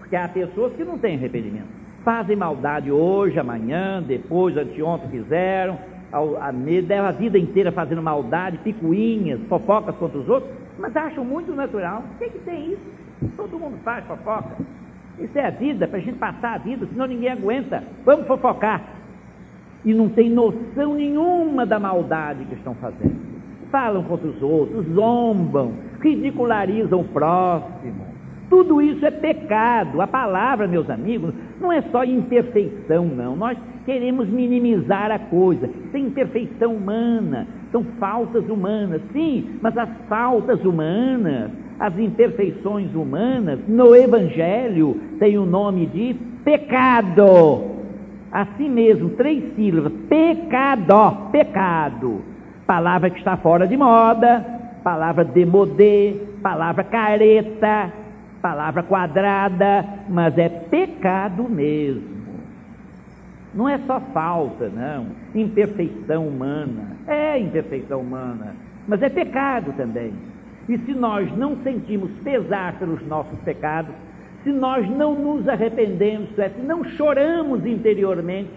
[0.07, 1.67] Porque há pessoas que não têm arrependimento.
[2.01, 5.77] Fazem maldade hoje, amanhã, depois, anteontem fizeram,
[6.13, 11.53] a, a, a vida inteira fazendo maldade, picuinhas, fofocas contra os outros, mas acham muito
[11.53, 12.05] natural.
[12.15, 12.87] O que, é que tem isso?
[13.35, 14.55] Todo mundo faz fofoca.
[15.19, 17.83] Isso é a vida, para a gente passar a vida, senão ninguém aguenta.
[18.05, 18.81] Vamos fofocar.
[19.83, 23.27] E não tem noção nenhuma da maldade que estão fazendo.
[23.69, 28.06] Falam contra os outros, zombam, ridicularizam o próximo.
[28.49, 30.01] Tudo isso é pecado.
[30.01, 33.35] A palavra, meus amigos, não é só imperfeição, não.
[33.35, 35.69] Nós queremos minimizar a coisa.
[35.93, 39.01] É imperfeição humana, são faltas humanas.
[39.11, 47.75] Sim, mas as faltas humanas, as imperfeições humanas, no Evangelho, tem o nome de pecado.
[48.31, 52.21] Assim mesmo, três sílabas: pecado, pecado.
[52.65, 54.45] Palavra que está fora de moda,
[54.83, 58.06] palavra demodê, palavra careta
[58.41, 62.17] palavra quadrada, mas é pecado mesmo.
[63.53, 65.07] Não é só falta, não.
[65.33, 66.97] Imperfeição humana.
[67.07, 68.55] É imperfeição humana,
[68.87, 70.13] mas é pecado também.
[70.69, 73.95] E se nós não sentimos pesar pelos nossos pecados,
[74.43, 78.51] se nós não nos arrependemos, é, se não choramos interiormente,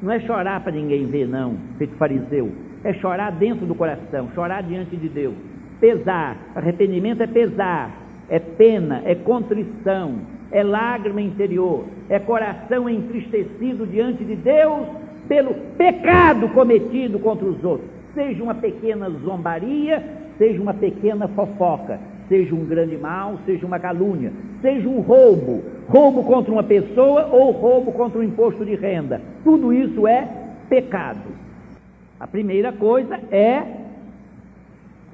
[0.00, 2.52] não é chorar para ninguém ver, não, feito fariseu,
[2.84, 5.34] é chorar dentro do coração, chorar diante de Deus.
[5.80, 7.90] Pesar, arrependimento é pesar,
[8.28, 10.16] é pena, é contrição,
[10.50, 14.86] é lágrima interior, é coração entristecido diante de Deus
[15.28, 17.88] pelo pecado cometido contra os outros.
[18.14, 20.02] Seja uma pequena zombaria,
[20.38, 26.24] seja uma pequena fofoca, seja um grande mal, seja uma calúnia, seja um roubo, roubo
[26.24, 29.20] contra uma pessoa ou roubo contra um imposto de renda.
[29.44, 30.28] Tudo isso é
[30.68, 31.36] pecado.
[32.18, 33.62] A primeira coisa é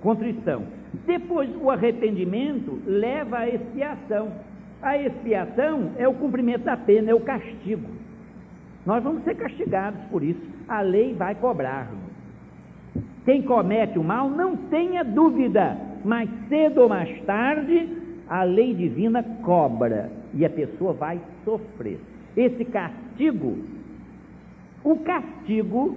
[0.00, 0.62] contrição.
[1.06, 4.32] Depois, o arrependimento leva à expiação.
[4.80, 7.88] A expiação é o cumprimento da pena, é o castigo.
[8.84, 10.40] Nós vamos ser castigados por isso.
[10.68, 12.12] A lei vai cobrar-nos.
[13.24, 17.88] Quem comete o mal, não tenha dúvida, mais cedo ou mais tarde,
[18.28, 22.00] a lei divina cobra e a pessoa vai sofrer.
[22.36, 23.58] Esse castigo,
[24.82, 25.96] o castigo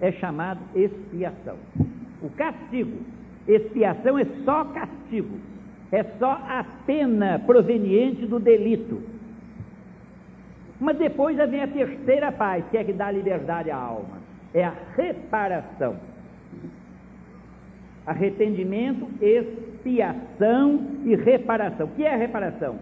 [0.00, 1.56] é chamado expiação.
[2.22, 2.98] O castigo,
[3.46, 5.38] expiação é só castigo,
[5.92, 9.02] é só a pena proveniente do delito.
[10.80, 14.18] Mas depois vem a terceira parte, que é que dá liberdade à alma,
[14.52, 15.96] é a reparação.
[18.06, 21.86] Arrependimento, expiação e reparação.
[21.86, 22.76] O que é reparação?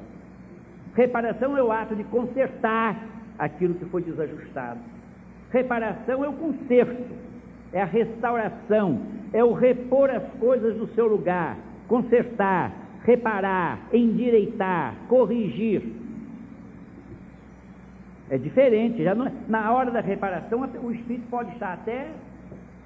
[0.94, 2.96] Reparação é o ato de consertar
[3.38, 4.80] aquilo que foi desajustado.
[5.50, 7.04] Reparação é o conserto,
[7.72, 9.00] é a restauração,
[9.32, 11.56] é o repor as coisas no seu lugar,
[11.88, 12.72] consertar,
[13.04, 15.82] reparar, endireitar, corrigir.
[18.30, 22.08] É diferente, já não, é, na hora da reparação o espírito pode estar até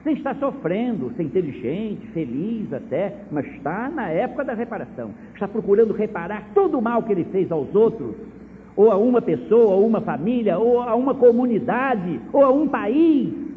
[0.05, 5.11] sem estar sofrendo, ser inteligente, feliz até, mas está na época da reparação.
[5.35, 8.15] Está procurando reparar todo o mal que ele fez aos outros,
[8.77, 12.69] ou a uma pessoa, ou a uma família, ou a uma comunidade, ou a um
[12.69, 13.48] país.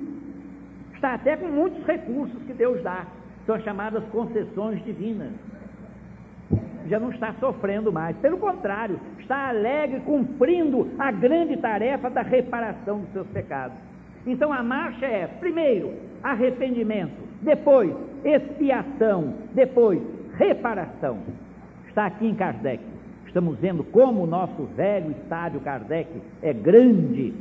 [1.02, 3.08] Está até com muitos recursos que Deus dá.
[3.48, 5.32] São as chamadas concessões divinas.
[6.88, 8.16] Já não está sofrendo mais.
[8.18, 13.76] Pelo contrário, está alegre cumprindo a grande tarefa da reparação dos seus pecados.
[14.28, 15.92] Então a marcha é, primeiro,
[16.22, 17.92] arrependimento, depois
[18.24, 20.00] expiação, depois
[20.38, 21.18] reparação.
[21.88, 22.84] Está aqui em Kardec.
[23.26, 26.12] Estamos vendo como o nosso velho e sábio Kardec
[26.44, 27.34] é grande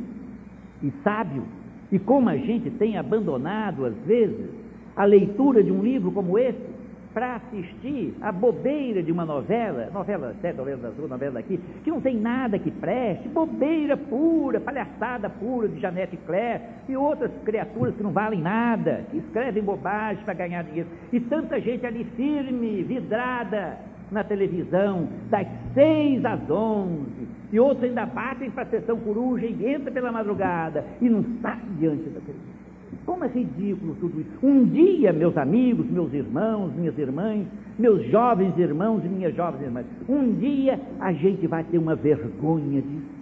[0.83, 1.45] e sábio,
[1.93, 4.49] e como a gente tem abandonado, às vezes,
[4.97, 6.71] a leitura de um livro como esse,
[7.13, 12.01] para assistir a bobeira de uma novela, novela série, novela azul, novela daqui, que não
[12.01, 18.03] tem nada que preste, bobeira pura, palhaçada pura de Janete Claire e outras criaturas que
[18.03, 20.89] não valem nada, que escrevem bobagem para ganhar dinheiro.
[21.13, 28.07] E tanta gente ali firme, vidrada na televisão, das seis às onze, e outros ainda
[28.07, 32.61] batem para a sessão coruja e entra pela madrugada e não sai diante da televisão.
[33.07, 34.31] Como é ridículo tudo isso.
[34.43, 37.47] Um dia, meus amigos, meus irmãos, minhas irmãs,
[37.79, 42.83] meus jovens irmãos e minhas jovens irmãs, um dia a gente vai ter uma vergonha
[42.83, 43.21] disso,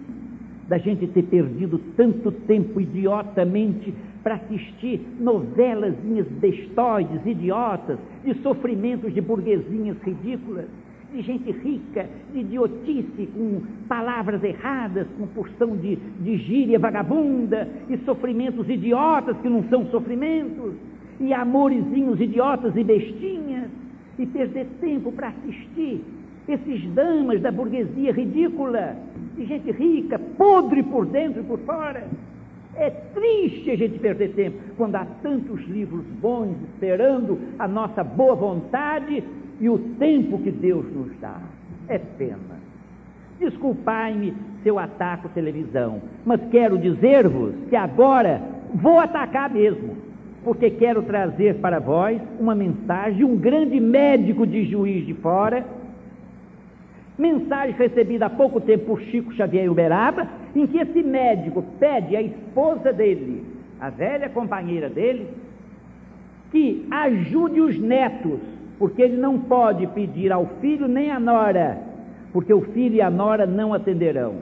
[0.67, 3.93] da gente ter perdido tanto tempo idiotamente
[4.23, 10.65] para assistir novelazinhas bestoides, idiotas, de sofrimentos de burguesinhas ridículas
[11.13, 17.97] de gente rica, de idiotice, com palavras erradas, com porção de, de gíria vagabunda, e
[17.99, 20.73] sofrimentos idiotas que não são sofrimentos,
[21.19, 23.69] e amorezinhos idiotas e bestinhas,
[24.17, 26.01] e perder tempo para assistir
[26.47, 28.95] esses damas da burguesia ridícula,
[29.35, 32.07] de gente rica, podre por dentro e por fora.
[32.79, 38.35] É triste a gente perder tempo quando há tantos livros bons esperando a nossa boa
[38.35, 39.21] vontade
[39.59, 41.41] e o tempo que Deus nos dá.
[41.89, 42.57] É pena.
[43.37, 48.41] Desculpai-me se eu ataco televisão, mas quero dizer-vos que agora
[48.73, 49.97] vou atacar mesmo,
[50.43, 55.65] porque quero trazer para vós uma mensagem de um grande médico de juiz de fora,
[57.19, 62.21] mensagem recebida há pouco tempo por Chico Xavier Uberaba, em que esse médico pede à
[62.21, 63.43] esposa dele,
[63.79, 65.27] a velha companheira dele,
[66.51, 68.39] que ajude os netos
[68.79, 71.77] porque ele não pode pedir ao filho nem à nora,
[72.31, 74.35] porque o filho e a nora não atenderão.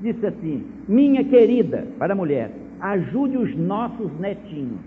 [0.00, 4.78] Disse assim: Minha querida, para a mulher, ajude os nossos netinhos,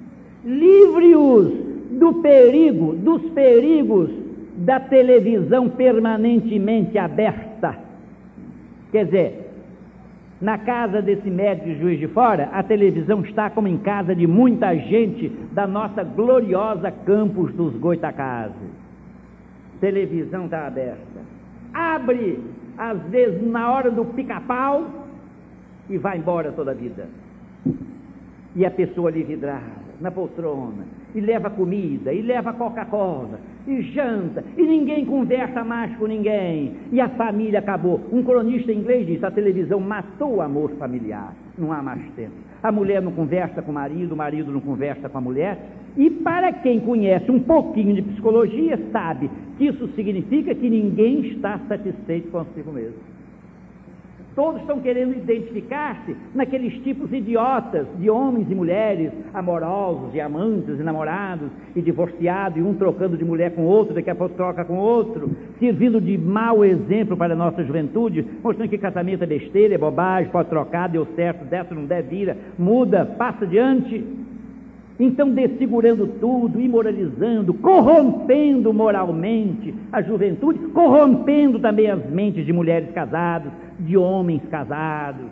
[0.46, 1.52] livre-os
[1.92, 4.23] do perigo, dos perigos
[4.58, 7.76] da televisão permanentemente aberta.
[8.92, 9.52] Quer dizer,
[10.42, 14.28] na casa desse médico de juiz de fora, a televisão está como em casa de
[14.28, 18.84] muita gente da nossa gloriosa campus dos Goitacazes
[19.84, 21.20] televisão está aberta.
[21.74, 22.40] Abre,
[22.78, 24.90] às vezes, na hora do pica-pau
[25.90, 27.06] e vai embora toda a vida.
[28.56, 33.38] E a pessoa ali vidrada, na poltrona, e leva comida, e leva Coca-Cola,
[33.68, 38.02] e janta, e ninguém conversa mais com ninguém, e a família acabou.
[38.12, 42.34] Um cronista inglês disse: a televisão matou o amor familiar, não há mais tempo.
[42.62, 45.58] A mulher não conversa com o marido, o marido não conversa com a mulher,
[45.98, 51.60] e para quem conhece um pouquinho de psicologia, sabe que isso significa que ninguém está
[51.68, 53.13] satisfeito consigo mesmo.
[54.36, 60.84] Todos estão querendo identificar-se naqueles tipos idiotas de homens e mulheres amorosos e amantes e
[60.84, 64.78] namorados e divorciados, e um trocando de mulher com outro, daqui a pouco troca com
[64.78, 65.30] outro,
[65.60, 70.32] servindo de mau exemplo para a nossa juventude, mostrando que casamento é besteira, é bobagem,
[70.32, 74.04] pode trocar, deu certo, dessa não deve vir, muda, passa adiante.
[75.00, 83.52] Então, desfigurando tudo, imoralizando, corrompendo moralmente a juventude, corrompendo também as mentes de mulheres casadas,
[83.84, 85.28] de homens casados,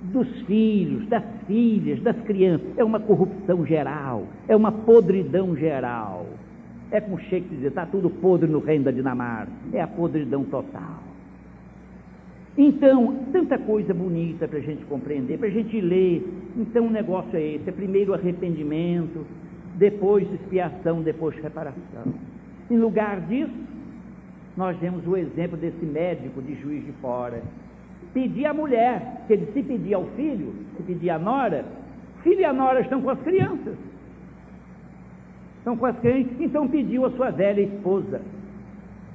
[0.00, 2.66] dos filhos, das filhas, das crianças.
[2.76, 6.26] É uma corrupção geral, é uma podridão geral.
[6.90, 9.52] É como Shakespeare diz, está tudo podre no reino da Dinamarca.
[9.72, 11.02] É a podridão total.
[12.56, 16.26] Então, tanta coisa bonita para a gente compreender, para a gente ler.
[16.56, 19.24] Então, o negócio é esse: é primeiro arrependimento,
[19.76, 22.14] depois expiação, depois reparação.
[22.70, 23.52] Em lugar disso,
[24.56, 27.42] nós temos o exemplo desse médico de juiz de fora.
[28.12, 31.64] Pedir à mulher, que ele se pedir ao filho, se pedir à nora,
[32.22, 33.76] filho e a nora estão com as crianças.
[35.58, 38.20] Estão com as crianças, então pediu a sua velha esposa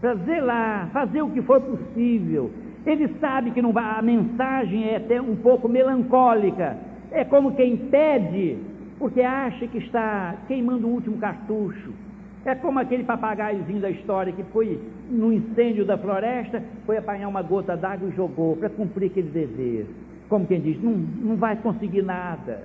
[0.04, 2.52] para zelar, fazer o que for possível,
[2.86, 6.76] ele sabe que não vai, a mensagem é até um pouco melancólica.
[7.10, 8.58] É como quem pede,
[9.00, 11.94] porque acha que está queimando o último cartucho.
[12.46, 14.78] É como aquele papagaiozinho da história que foi
[15.10, 19.86] no incêndio da floresta, foi apanhar uma gota d'água e jogou para cumprir aquele dever.
[20.28, 22.64] Como quem diz, não, não vai conseguir nada.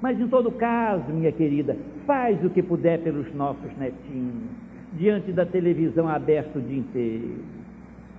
[0.00, 1.76] Mas em todo caso, minha querida,
[2.06, 4.50] faz o que puder pelos nossos netinhos,
[4.92, 7.38] diante da televisão aberta o dia inteiro.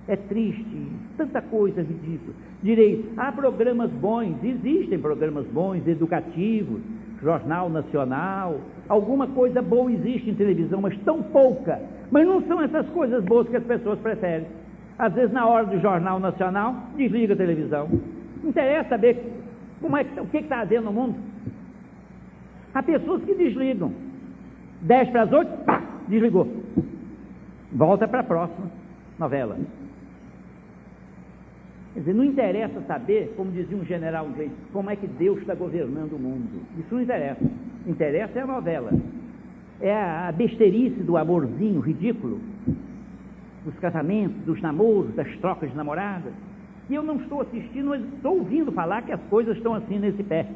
[0.06, 2.34] É triste, tanta coisa ridícula.
[2.62, 6.80] Direi, há programas bons, existem programas bons, educativos,
[7.24, 11.80] Jornal Nacional, alguma coisa boa existe em televisão, mas tão pouca.
[12.10, 14.46] Mas não são essas coisas boas que as pessoas preferem.
[14.98, 17.88] Às vezes, na hora do Jornal Nacional, desliga a televisão.
[18.44, 19.24] Interessa saber
[19.80, 21.16] como é, o que está havendo no mundo.
[22.74, 23.90] Há pessoas que desligam.
[24.82, 26.46] Dez para as oito, pá, desligou.
[27.72, 28.70] Volta para a próxima
[29.18, 29.56] novela.
[31.94, 35.54] Quer dizer, não interessa saber, como dizia um general inglês, como é que Deus está
[35.54, 36.60] governando o mundo.
[36.76, 37.40] Isso não interessa.
[37.86, 38.90] Interessa é a novela.
[39.80, 42.40] É a besteirice do amorzinho ridículo,
[43.64, 46.32] dos casamentos, dos namoros, das trocas de namoradas.
[46.90, 50.22] E eu não estou assistindo, mas estou ouvindo falar que as coisas estão assim nesse
[50.24, 50.46] pé.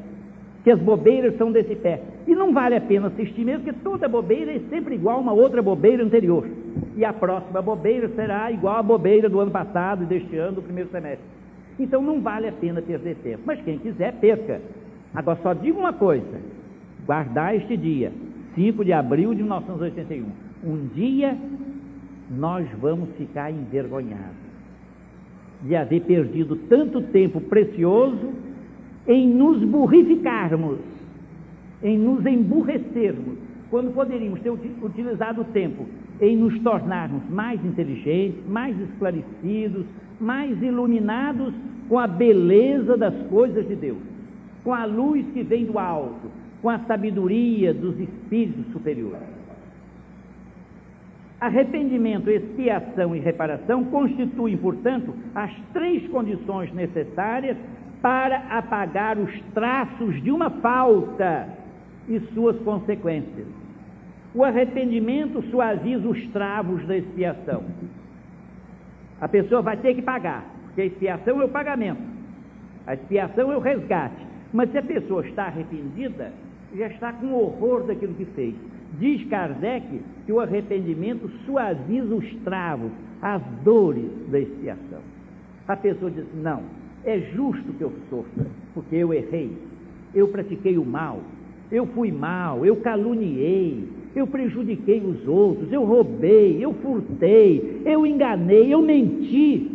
[0.64, 2.02] Que as bobeiras são desse pé.
[2.26, 5.32] E não vale a pena assistir mesmo, porque toda bobeira é sempre igual a uma
[5.32, 6.44] outra bobeira anterior
[6.98, 10.62] e a próxima bobeira será igual à bobeira do ano passado e deste ano, do
[10.62, 11.24] primeiro semestre.
[11.78, 13.44] Então não vale a pena perder tempo.
[13.46, 14.60] Mas quem quiser, perca.
[15.14, 16.40] Agora só digo uma coisa:
[17.06, 18.10] guardar este dia,
[18.56, 20.26] 5 de abril de 1981.
[20.64, 21.38] Um dia
[22.36, 24.48] nós vamos ficar envergonhados
[25.62, 28.32] de haver perdido tanto tempo precioso
[29.06, 30.80] em nos burrificarmos,
[31.80, 33.38] em nos emburrecermos,
[33.70, 35.86] quando poderíamos ter utilizado o tempo
[36.20, 39.86] em nos tornarmos mais inteligentes, mais esclarecidos,
[40.20, 41.54] mais iluminados
[41.88, 44.02] com a beleza das coisas de Deus,
[44.64, 49.38] com a luz que vem do alto, com a sabedoria dos espíritos superiores.
[51.40, 57.56] Arrependimento, expiação e reparação constituem, portanto, as três condições necessárias
[58.02, 61.48] para apagar os traços de uma falta
[62.08, 63.46] e suas consequências.
[64.34, 67.64] O arrependimento suaviza os travos da expiação.
[69.20, 72.02] A pessoa vai ter que pagar, porque a expiação é o pagamento,
[72.86, 74.26] a expiação é o resgate.
[74.52, 76.32] Mas se a pessoa está arrependida,
[76.76, 78.54] já está com horror daquilo que fez.
[78.98, 85.00] Diz Kardec que o arrependimento suaviza os travos, as dores da expiação.
[85.66, 86.62] A pessoa diz: não,
[87.04, 89.52] é justo que eu sofra, porque eu errei,
[90.14, 91.20] eu pratiquei o mal,
[91.70, 98.72] eu fui mal, eu caluniei, eu prejudiquei os outros, eu roubei, eu furtei, eu enganei,
[98.72, 99.70] eu menti.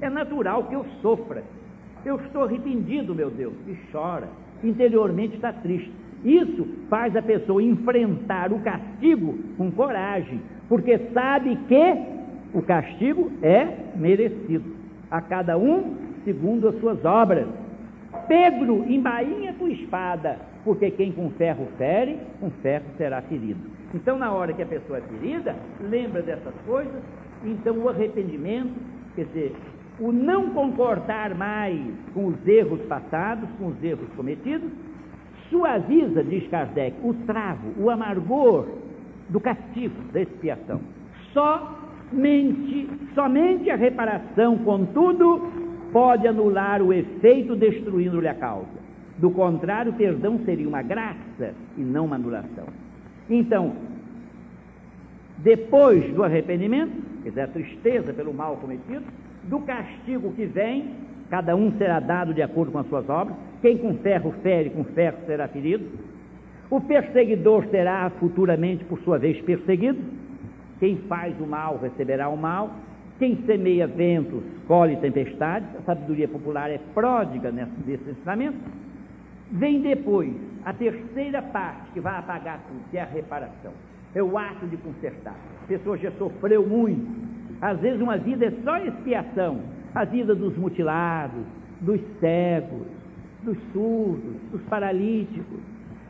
[0.00, 1.42] É natural que eu sofra.
[2.04, 4.28] Eu estou arrependido, meu Deus, e chora.
[4.62, 5.90] Interiormente está triste.
[6.24, 11.96] Isso faz a pessoa enfrentar o castigo com coragem, porque sabe que
[12.54, 14.74] o castigo é merecido
[15.10, 17.46] a cada um segundo as suas obras.
[18.26, 23.75] Pedro embainha tua espada, porque quem com ferro fere, com ferro será ferido.
[23.94, 27.02] Então, na hora que a pessoa é ferida, lembra dessas coisas,
[27.44, 28.74] então o arrependimento,
[29.14, 29.56] quer dizer,
[29.98, 31.80] o não concordar mais
[32.12, 34.70] com os erros passados, com os erros cometidos,
[35.48, 38.66] suaviza, diz Kardec, o travo, o amargor
[39.28, 40.80] do castigo, da expiação.
[41.32, 45.50] Somente, somente a reparação, contudo,
[45.92, 48.86] pode anular o efeito destruindo-lhe a causa.
[49.18, 52.66] Do contrário, o perdão seria uma graça e não uma anulação.
[53.28, 53.72] Então,
[55.38, 59.04] depois do arrependimento, quer dizer, a tristeza pelo mal cometido,
[59.44, 60.90] do castigo que vem,
[61.28, 64.84] cada um será dado de acordo com as suas obras, quem com ferro fere, com
[64.84, 65.84] ferro será ferido.
[66.70, 69.98] O perseguidor será futuramente, por sua vez, perseguido.
[70.80, 72.70] Quem faz o mal receberá o mal.
[73.18, 75.68] Quem semeia ventos, colhe tempestades.
[75.78, 78.58] A sabedoria popular é pródiga nesse ensinamento.
[79.50, 80.34] Vem depois
[80.64, 83.72] a terceira parte que vai apagar tudo, que é a reparação.
[84.14, 85.36] É o ato de consertar.
[85.64, 87.06] A pessoa já sofreu muito.
[87.60, 89.60] Às vezes uma vida é só expiação.
[89.94, 91.44] A vida dos mutilados,
[91.80, 92.86] dos cegos,
[93.42, 95.60] dos surdos, dos paralíticos,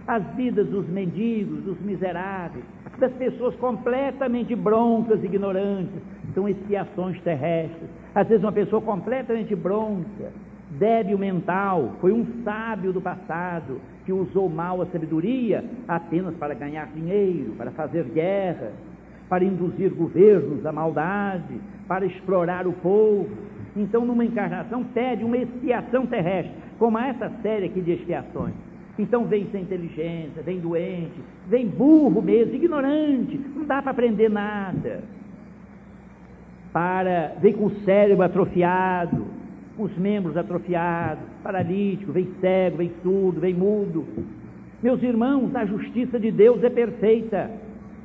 [0.07, 2.65] as vidas dos mendigos, dos miseráveis,
[2.99, 6.01] das pessoas completamente broncas, ignorantes,
[6.35, 7.91] são expiações terrestres.
[8.15, 10.33] Às vezes uma pessoa completamente bronca,
[10.79, 16.87] débil mental, foi um sábio do passado que usou mal a sabedoria apenas para ganhar
[16.95, 18.73] dinheiro, para fazer guerra,
[19.29, 23.29] para induzir governos à maldade, para explorar o povo.
[23.77, 28.55] Então, numa encarnação, pede uma expiação terrestre, como essa série aqui de expiações.
[28.99, 35.03] Então vem sem inteligência, vem doente, vem burro mesmo, ignorante, não dá para aprender nada.
[36.73, 39.27] Para, vem com o cérebro atrofiado,
[39.79, 44.07] os membros atrofiados, paralítico, vem cego, vem surdo, vem mudo.
[44.83, 47.51] Meus irmãos, a justiça de Deus é perfeita.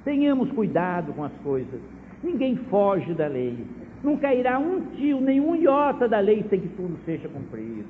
[0.03, 1.79] Tenhamos cuidado com as coisas.
[2.23, 3.57] Ninguém foge da lei.
[4.03, 7.85] Não cairá um tio, nenhum iota da lei sem que tudo seja cumprido.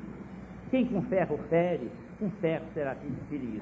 [0.70, 2.96] Quem com ferro fere, com ferro será
[3.30, 3.62] ferido.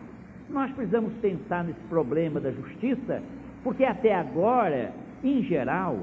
[0.50, 3.22] Nós precisamos pensar nesse problema da justiça,
[3.64, 4.92] porque até agora,
[5.24, 6.00] em geral,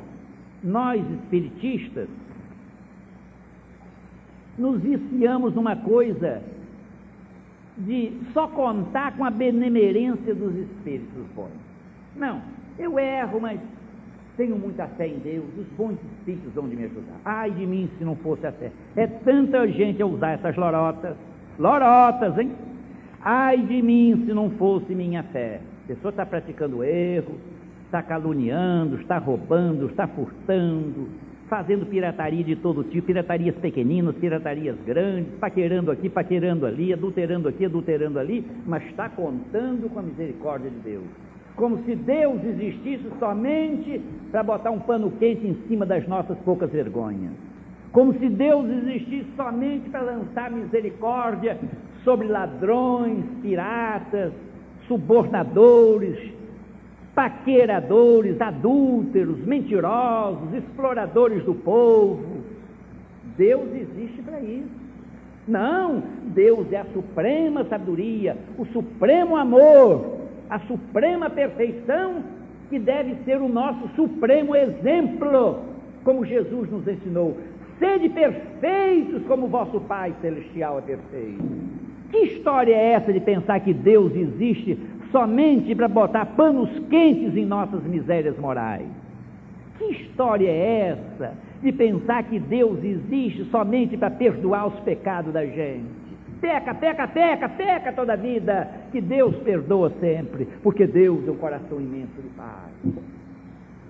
[0.63, 2.09] nós espiritistas
[4.59, 6.43] nos viciamos numa coisa
[7.79, 11.51] de só contar com a benemerência dos espíritos bons.
[12.17, 12.41] Não,
[12.79, 13.61] eu erro, mas
[14.37, 17.17] tenho muita fé em Deus, os bons espíritos vão de me ajudar.
[17.25, 18.71] Ai de mim se não fosse a fé.
[18.95, 21.17] É tanta gente a usar essas lorotas
[21.59, 22.53] lorotas, hein?
[23.23, 25.61] Ai de mim se não fosse minha fé.
[25.85, 27.37] A pessoa está praticando erro,
[27.85, 31.09] está caluniando, está roubando, está furtando,
[31.49, 37.65] fazendo pirataria de todo tipo, piratarias pequeninas, piratarias grandes, paquerando aqui, paquerando ali, adulterando aqui,
[37.65, 41.05] adulterando ali, mas está contando com a misericórdia de Deus.
[41.55, 46.71] Como se Deus existisse somente para botar um pano quente em cima das nossas poucas
[46.71, 47.33] vergonhas
[47.97, 51.59] como se Deus existisse somente para lançar misericórdia
[52.05, 54.35] sobre ladrões, piratas,
[54.87, 56.19] subornadores,
[57.17, 62.43] paqueradores, adúlteros, mentirosos, exploradores do povo.
[63.39, 64.87] Deus existe para isso.
[65.49, 70.19] Não, Deus é a suprema sabedoria, o supremo amor,
[70.51, 72.23] a suprema perfeição
[72.69, 75.61] que deve ser o nosso supremo exemplo,
[76.05, 77.39] como Jesus nos ensinou.
[77.79, 81.45] Sede perfeitos como vosso Pai Celestial é perfeito.
[82.11, 84.79] Que história é essa de pensar que Deus existe
[85.17, 88.87] somente para botar panos quentes em nossas misérias morais?
[89.79, 95.47] Que história é essa de pensar que Deus existe somente para perdoar os pecados da
[95.47, 96.07] gente?
[96.41, 101.37] Peca, peca, peca, peca toda a vida, que Deus perdoa sempre, porque Deus é um
[101.37, 103.05] coração imenso de paz.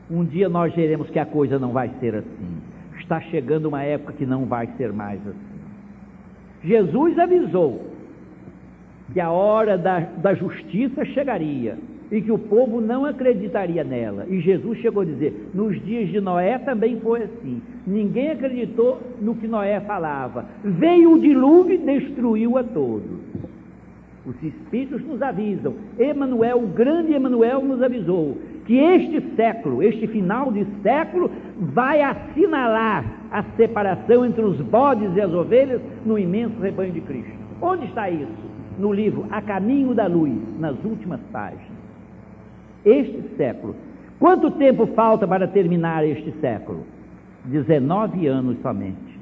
[0.09, 4.13] Um dia nós veremos que a coisa não vai ser assim está chegando uma época
[4.15, 5.57] que não vai ser mais assim.
[6.65, 7.96] Jesus avisou
[9.13, 11.77] que a hora da, da justiça chegaria
[12.11, 14.27] e que o povo não acreditaria nela.
[14.29, 17.61] E Jesus chegou a dizer: nos dias de Noé também foi assim.
[17.87, 20.47] Ninguém acreditou no que Noé falava.
[20.63, 23.27] Veio o dilúvio e destruiu a todos.
[24.25, 25.75] Os Espíritos nos avisam.
[25.99, 28.37] Emanuel, o grande Emanuel, nos avisou
[28.67, 35.21] que este século, este final de século, vai assinalar a separação entre os bodes e
[35.21, 37.37] as ovelhas no imenso rebanho de Cristo.
[37.63, 38.46] Onde está isso?
[38.79, 41.77] No livro A Caminho da Luz, nas últimas páginas.
[42.85, 43.75] Este século.
[44.19, 46.85] Quanto tempo falta para terminar este século?
[47.45, 49.19] 19 anos somente.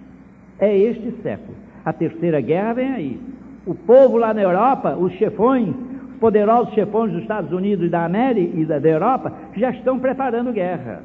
[0.58, 1.56] É este século.
[1.84, 3.20] A terceira guerra vem aí.
[3.66, 5.74] O povo lá na Europa, os chefões,
[6.20, 10.52] poderosos chefões dos Estados Unidos e da América e da, da Europa já estão preparando
[10.52, 11.02] guerra.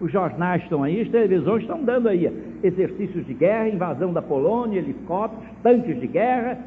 [0.00, 2.30] Os jornais estão aí, as televisões estão dando aí
[2.62, 6.58] exercícios de guerra, invasão da Polônia, helicópteros, tanques de guerra.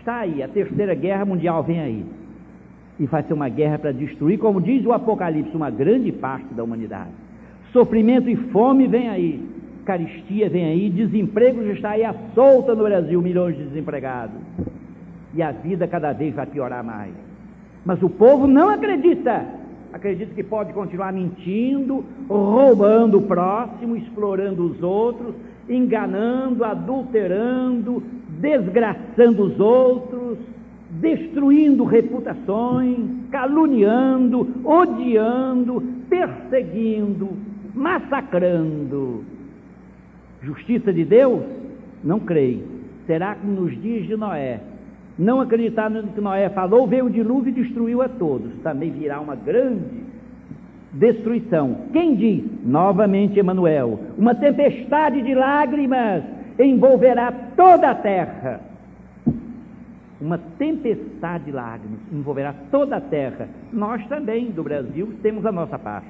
[0.00, 2.04] Está aí, a terceira guerra mundial vem aí.
[2.98, 6.64] E vai ser uma guerra para destruir, como diz o Apocalipse, uma grande parte da
[6.64, 7.10] humanidade.
[7.72, 9.48] Sofrimento e fome vem aí.
[9.84, 14.36] Caristia vem aí, desemprego já está aí à solta no Brasil, milhões de desempregados
[15.34, 17.12] e a vida cada vez vai piorar mais.
[17.84, 19.44] Mas o povo não acredita.
[19.92, 25.34] Acredita que pode continuar mentindo, roubando o próximo, explorando os outros,
[25.68, 28.02] enganando, adulterando,
[28.40, 30.38] desgraçando os outros,
[30.90, 32.98] destruindo reputações,
[33.30, 37.28] caluniando, odiando, perseguindo,
[37.74, 39.24] massacrando.
[40.42, 41.42] Justiça de Deus?
[42.02, 42.64] Não creio.
[43.06, 44.60] Será que nos dias de Noé,
[45.18, 48.52] não acreditar no que Noé falou, veio o dilúvio e destruiu a todos.
[48.62, 50.02] Também virá uma grande
[50.92, 51.76] destruição.
[51.92, 52.44] Quem diz?
[52.64, 56.24] Novamente Emanuel, uma tempestade de lágrimas
[56.64, 58.60] envolverá toda a terra.
[60.20, 63.48] Uma tempestade de lágrimas envolverá toda a terra.
[63.72, 66.08] Nós também, do Brasil, temos a nossa parte.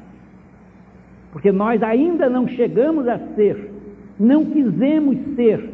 [1.32, 3.72] Porque nós ainda não chegamos a ser,
[4.18, 5.70] não quisemos ser,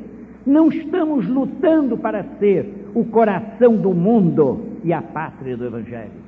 [0.47, 6.26] não estamos lutando para ser o coração do mundo e a pátria do Evangelho.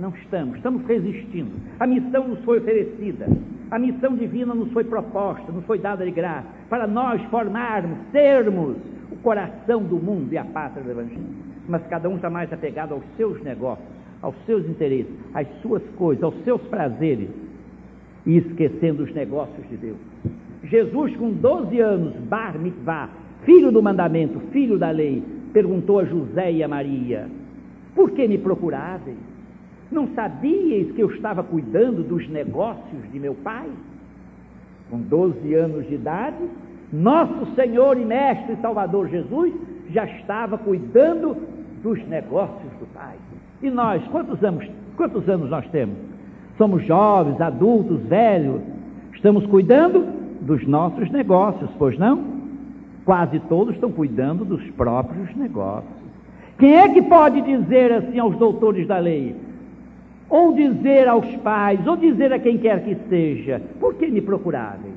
[0.00, 1.52] Não estamos, estamos resistindo.
[1.78, 3.26] A missão nos foi oferecida,
[3.70, 8.78] a missão divina nos foi proposta, nos foi dada de graça, para nós formarmos, sermos
[9.12, 11.26] o coração do mundo e a pátria do Evangelho.
[11.68, 13.86] Mas cada um está mais apegado aos seus negócios,
[14.22, 17.28] aos seus interesses, às suas coisas, aos seus prazeres,
[18.24, 19.98] e esquecendo os negócios de Deus.
[20.64, 23.10] Jesus, com 12 anos, bar mitzvah,
[23.44, 25.22] filho do mandamento, filho da lei,
[25.52, 27.28] perguntou a José e a Maria:
[27.94, 29.29] Por que me procuráveis?
[29.90, 33.68] Não sabíeis que eu estava cuidando dos negócios de meu pai?
[34.88, 36.48] Com 12 anos de idade,
[36.92, 39.52] nosso Senhor e Mestre e Salvador Jesus
[39.90, 41.36] já estava cuidando
[41.82, 43.16] dos negócios do Pai.
[43.62, 45.96] E nós, quantos anos, quantos anos nós temos?
[46.56, 48.60] Somos jovens, adultos, velhos.
[49.14, 50.06] Estamos cuidando
[50.40, 52.40] dos nossos negócios, pois não?
[53.04, 56.00] Quase todos estão cuidando dos próprios negócios.
[56.58, 59.34] Quem é que pode dizer assim aos doutores da lei?
[60.30, 64.90] Ou dizer aos pais, ou dizer a quem quer que seja, por que me procuraram?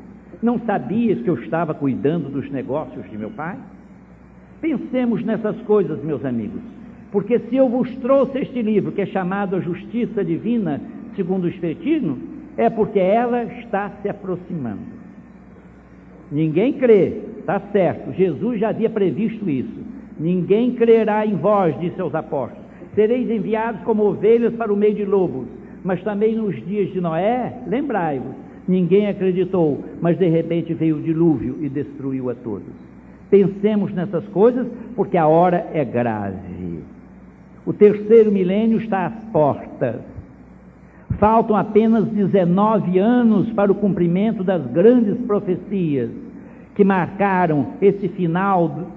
[0.43, 3.57] Não sabias que eu estava cuidando dos negócios de meu pai?
[4.61, 6.61] Pensemos nessas coisas, meus amigos,
[7.11, 10.79] porque se eu vos trouxe este livro, que é chamado A Justiça Divina,
[11.15, 12.17] segundo o Espiritismo,
[12.55, 14.93] é porque ela está se aproximando.
[16.31, 19.81] Ninguém crê, está certo, Jesus já havia previsto isso.
[20.19, 22.62] Ninguém crerá em vós, disse aos apóstolos.
[22.96, 25.48] Sereis enviados como ovelhas para o meio de lobos.
[25.84, 28.36] Mas também nos dias de Noé, lembrai-vos,
[28.68, 32.68] Ninguém acreditou, mas de repente veio o dilúvio e destruiu a todos.
[33.30, 36.80] Pensemos nessas coisas, porque a hora é grave.
[37.66, 40.02] O terceiro milênio está às portas.
[41.20, 46.10] Faltam apenas 19 anos para o cumprimento das grandes profecias
[46.76, 48.88] que marcaram esse final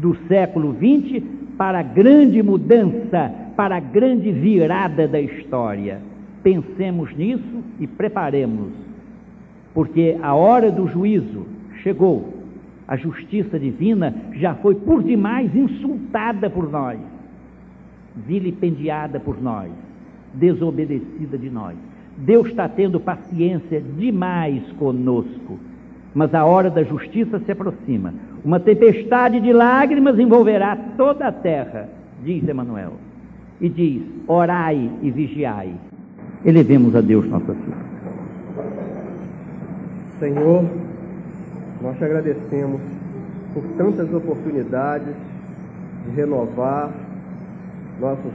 [0.00, 1.22] do, século XX
[1.62, 6.00] para a grande mudança, para a grande virada da história.
[6.42, 8.72] Pensemos nisso e preparemos
[9.72, 11.46] porque a hora do juízo
[11.80, 12.34] chegou.
[12.88, 16.98] A justiça divina já foi por demais insultada por nós,
[18.26, 19.70] vilipendiada por nós,
[20.34, 21.76] desobedecida de nós.
[22.18, 25.60] Deus está tendo paciência demais conosco,
[26.12, 28.12] mas a hora da justiça se aproxima.
[28.44, 31.88] Uma tempestade de lágrimas envolverá toda a terra,
[32.24, 32.94] diz Emanuel.
[33.60, 35.74] E diz: orai e vigiai.
[36.44, 37.76] Elevemos a Deus nossa vida.
[40.18, 40.64] Senhor,
[41.80, 42.80] nós te agradecemos
[43.54, 45.14] por tantas oportunidades
[46.04, 46.90] de renovar
[48.00, 48.32] nossos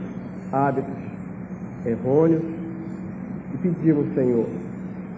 [0.52, 0.94] hábitos
[1.84, 2.42] errôneos
[3.54, 4.46] e pedimos, Senhor,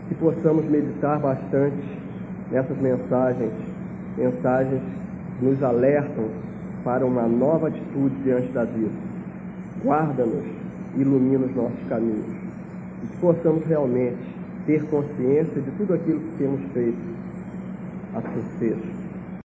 [0.09, 1.77] que possamos meditar bastante
[2.51, 3.53] nessas mensagens,
[4.17, 4.83] mensagens
[5.41, 6.29] nos alertam
[6.85, 8.91] para uma nova atitude diante da vida.
[9.83, 10.45] Guarda-nos,
[10.97, 12.27] ilumina os nossos caminhos
[13.03, 14.19] e que possamos realmente
[14.67, 16.99] ter consciência de tudo aquilo que temos feito
[18.15, 19.00] a sucesso.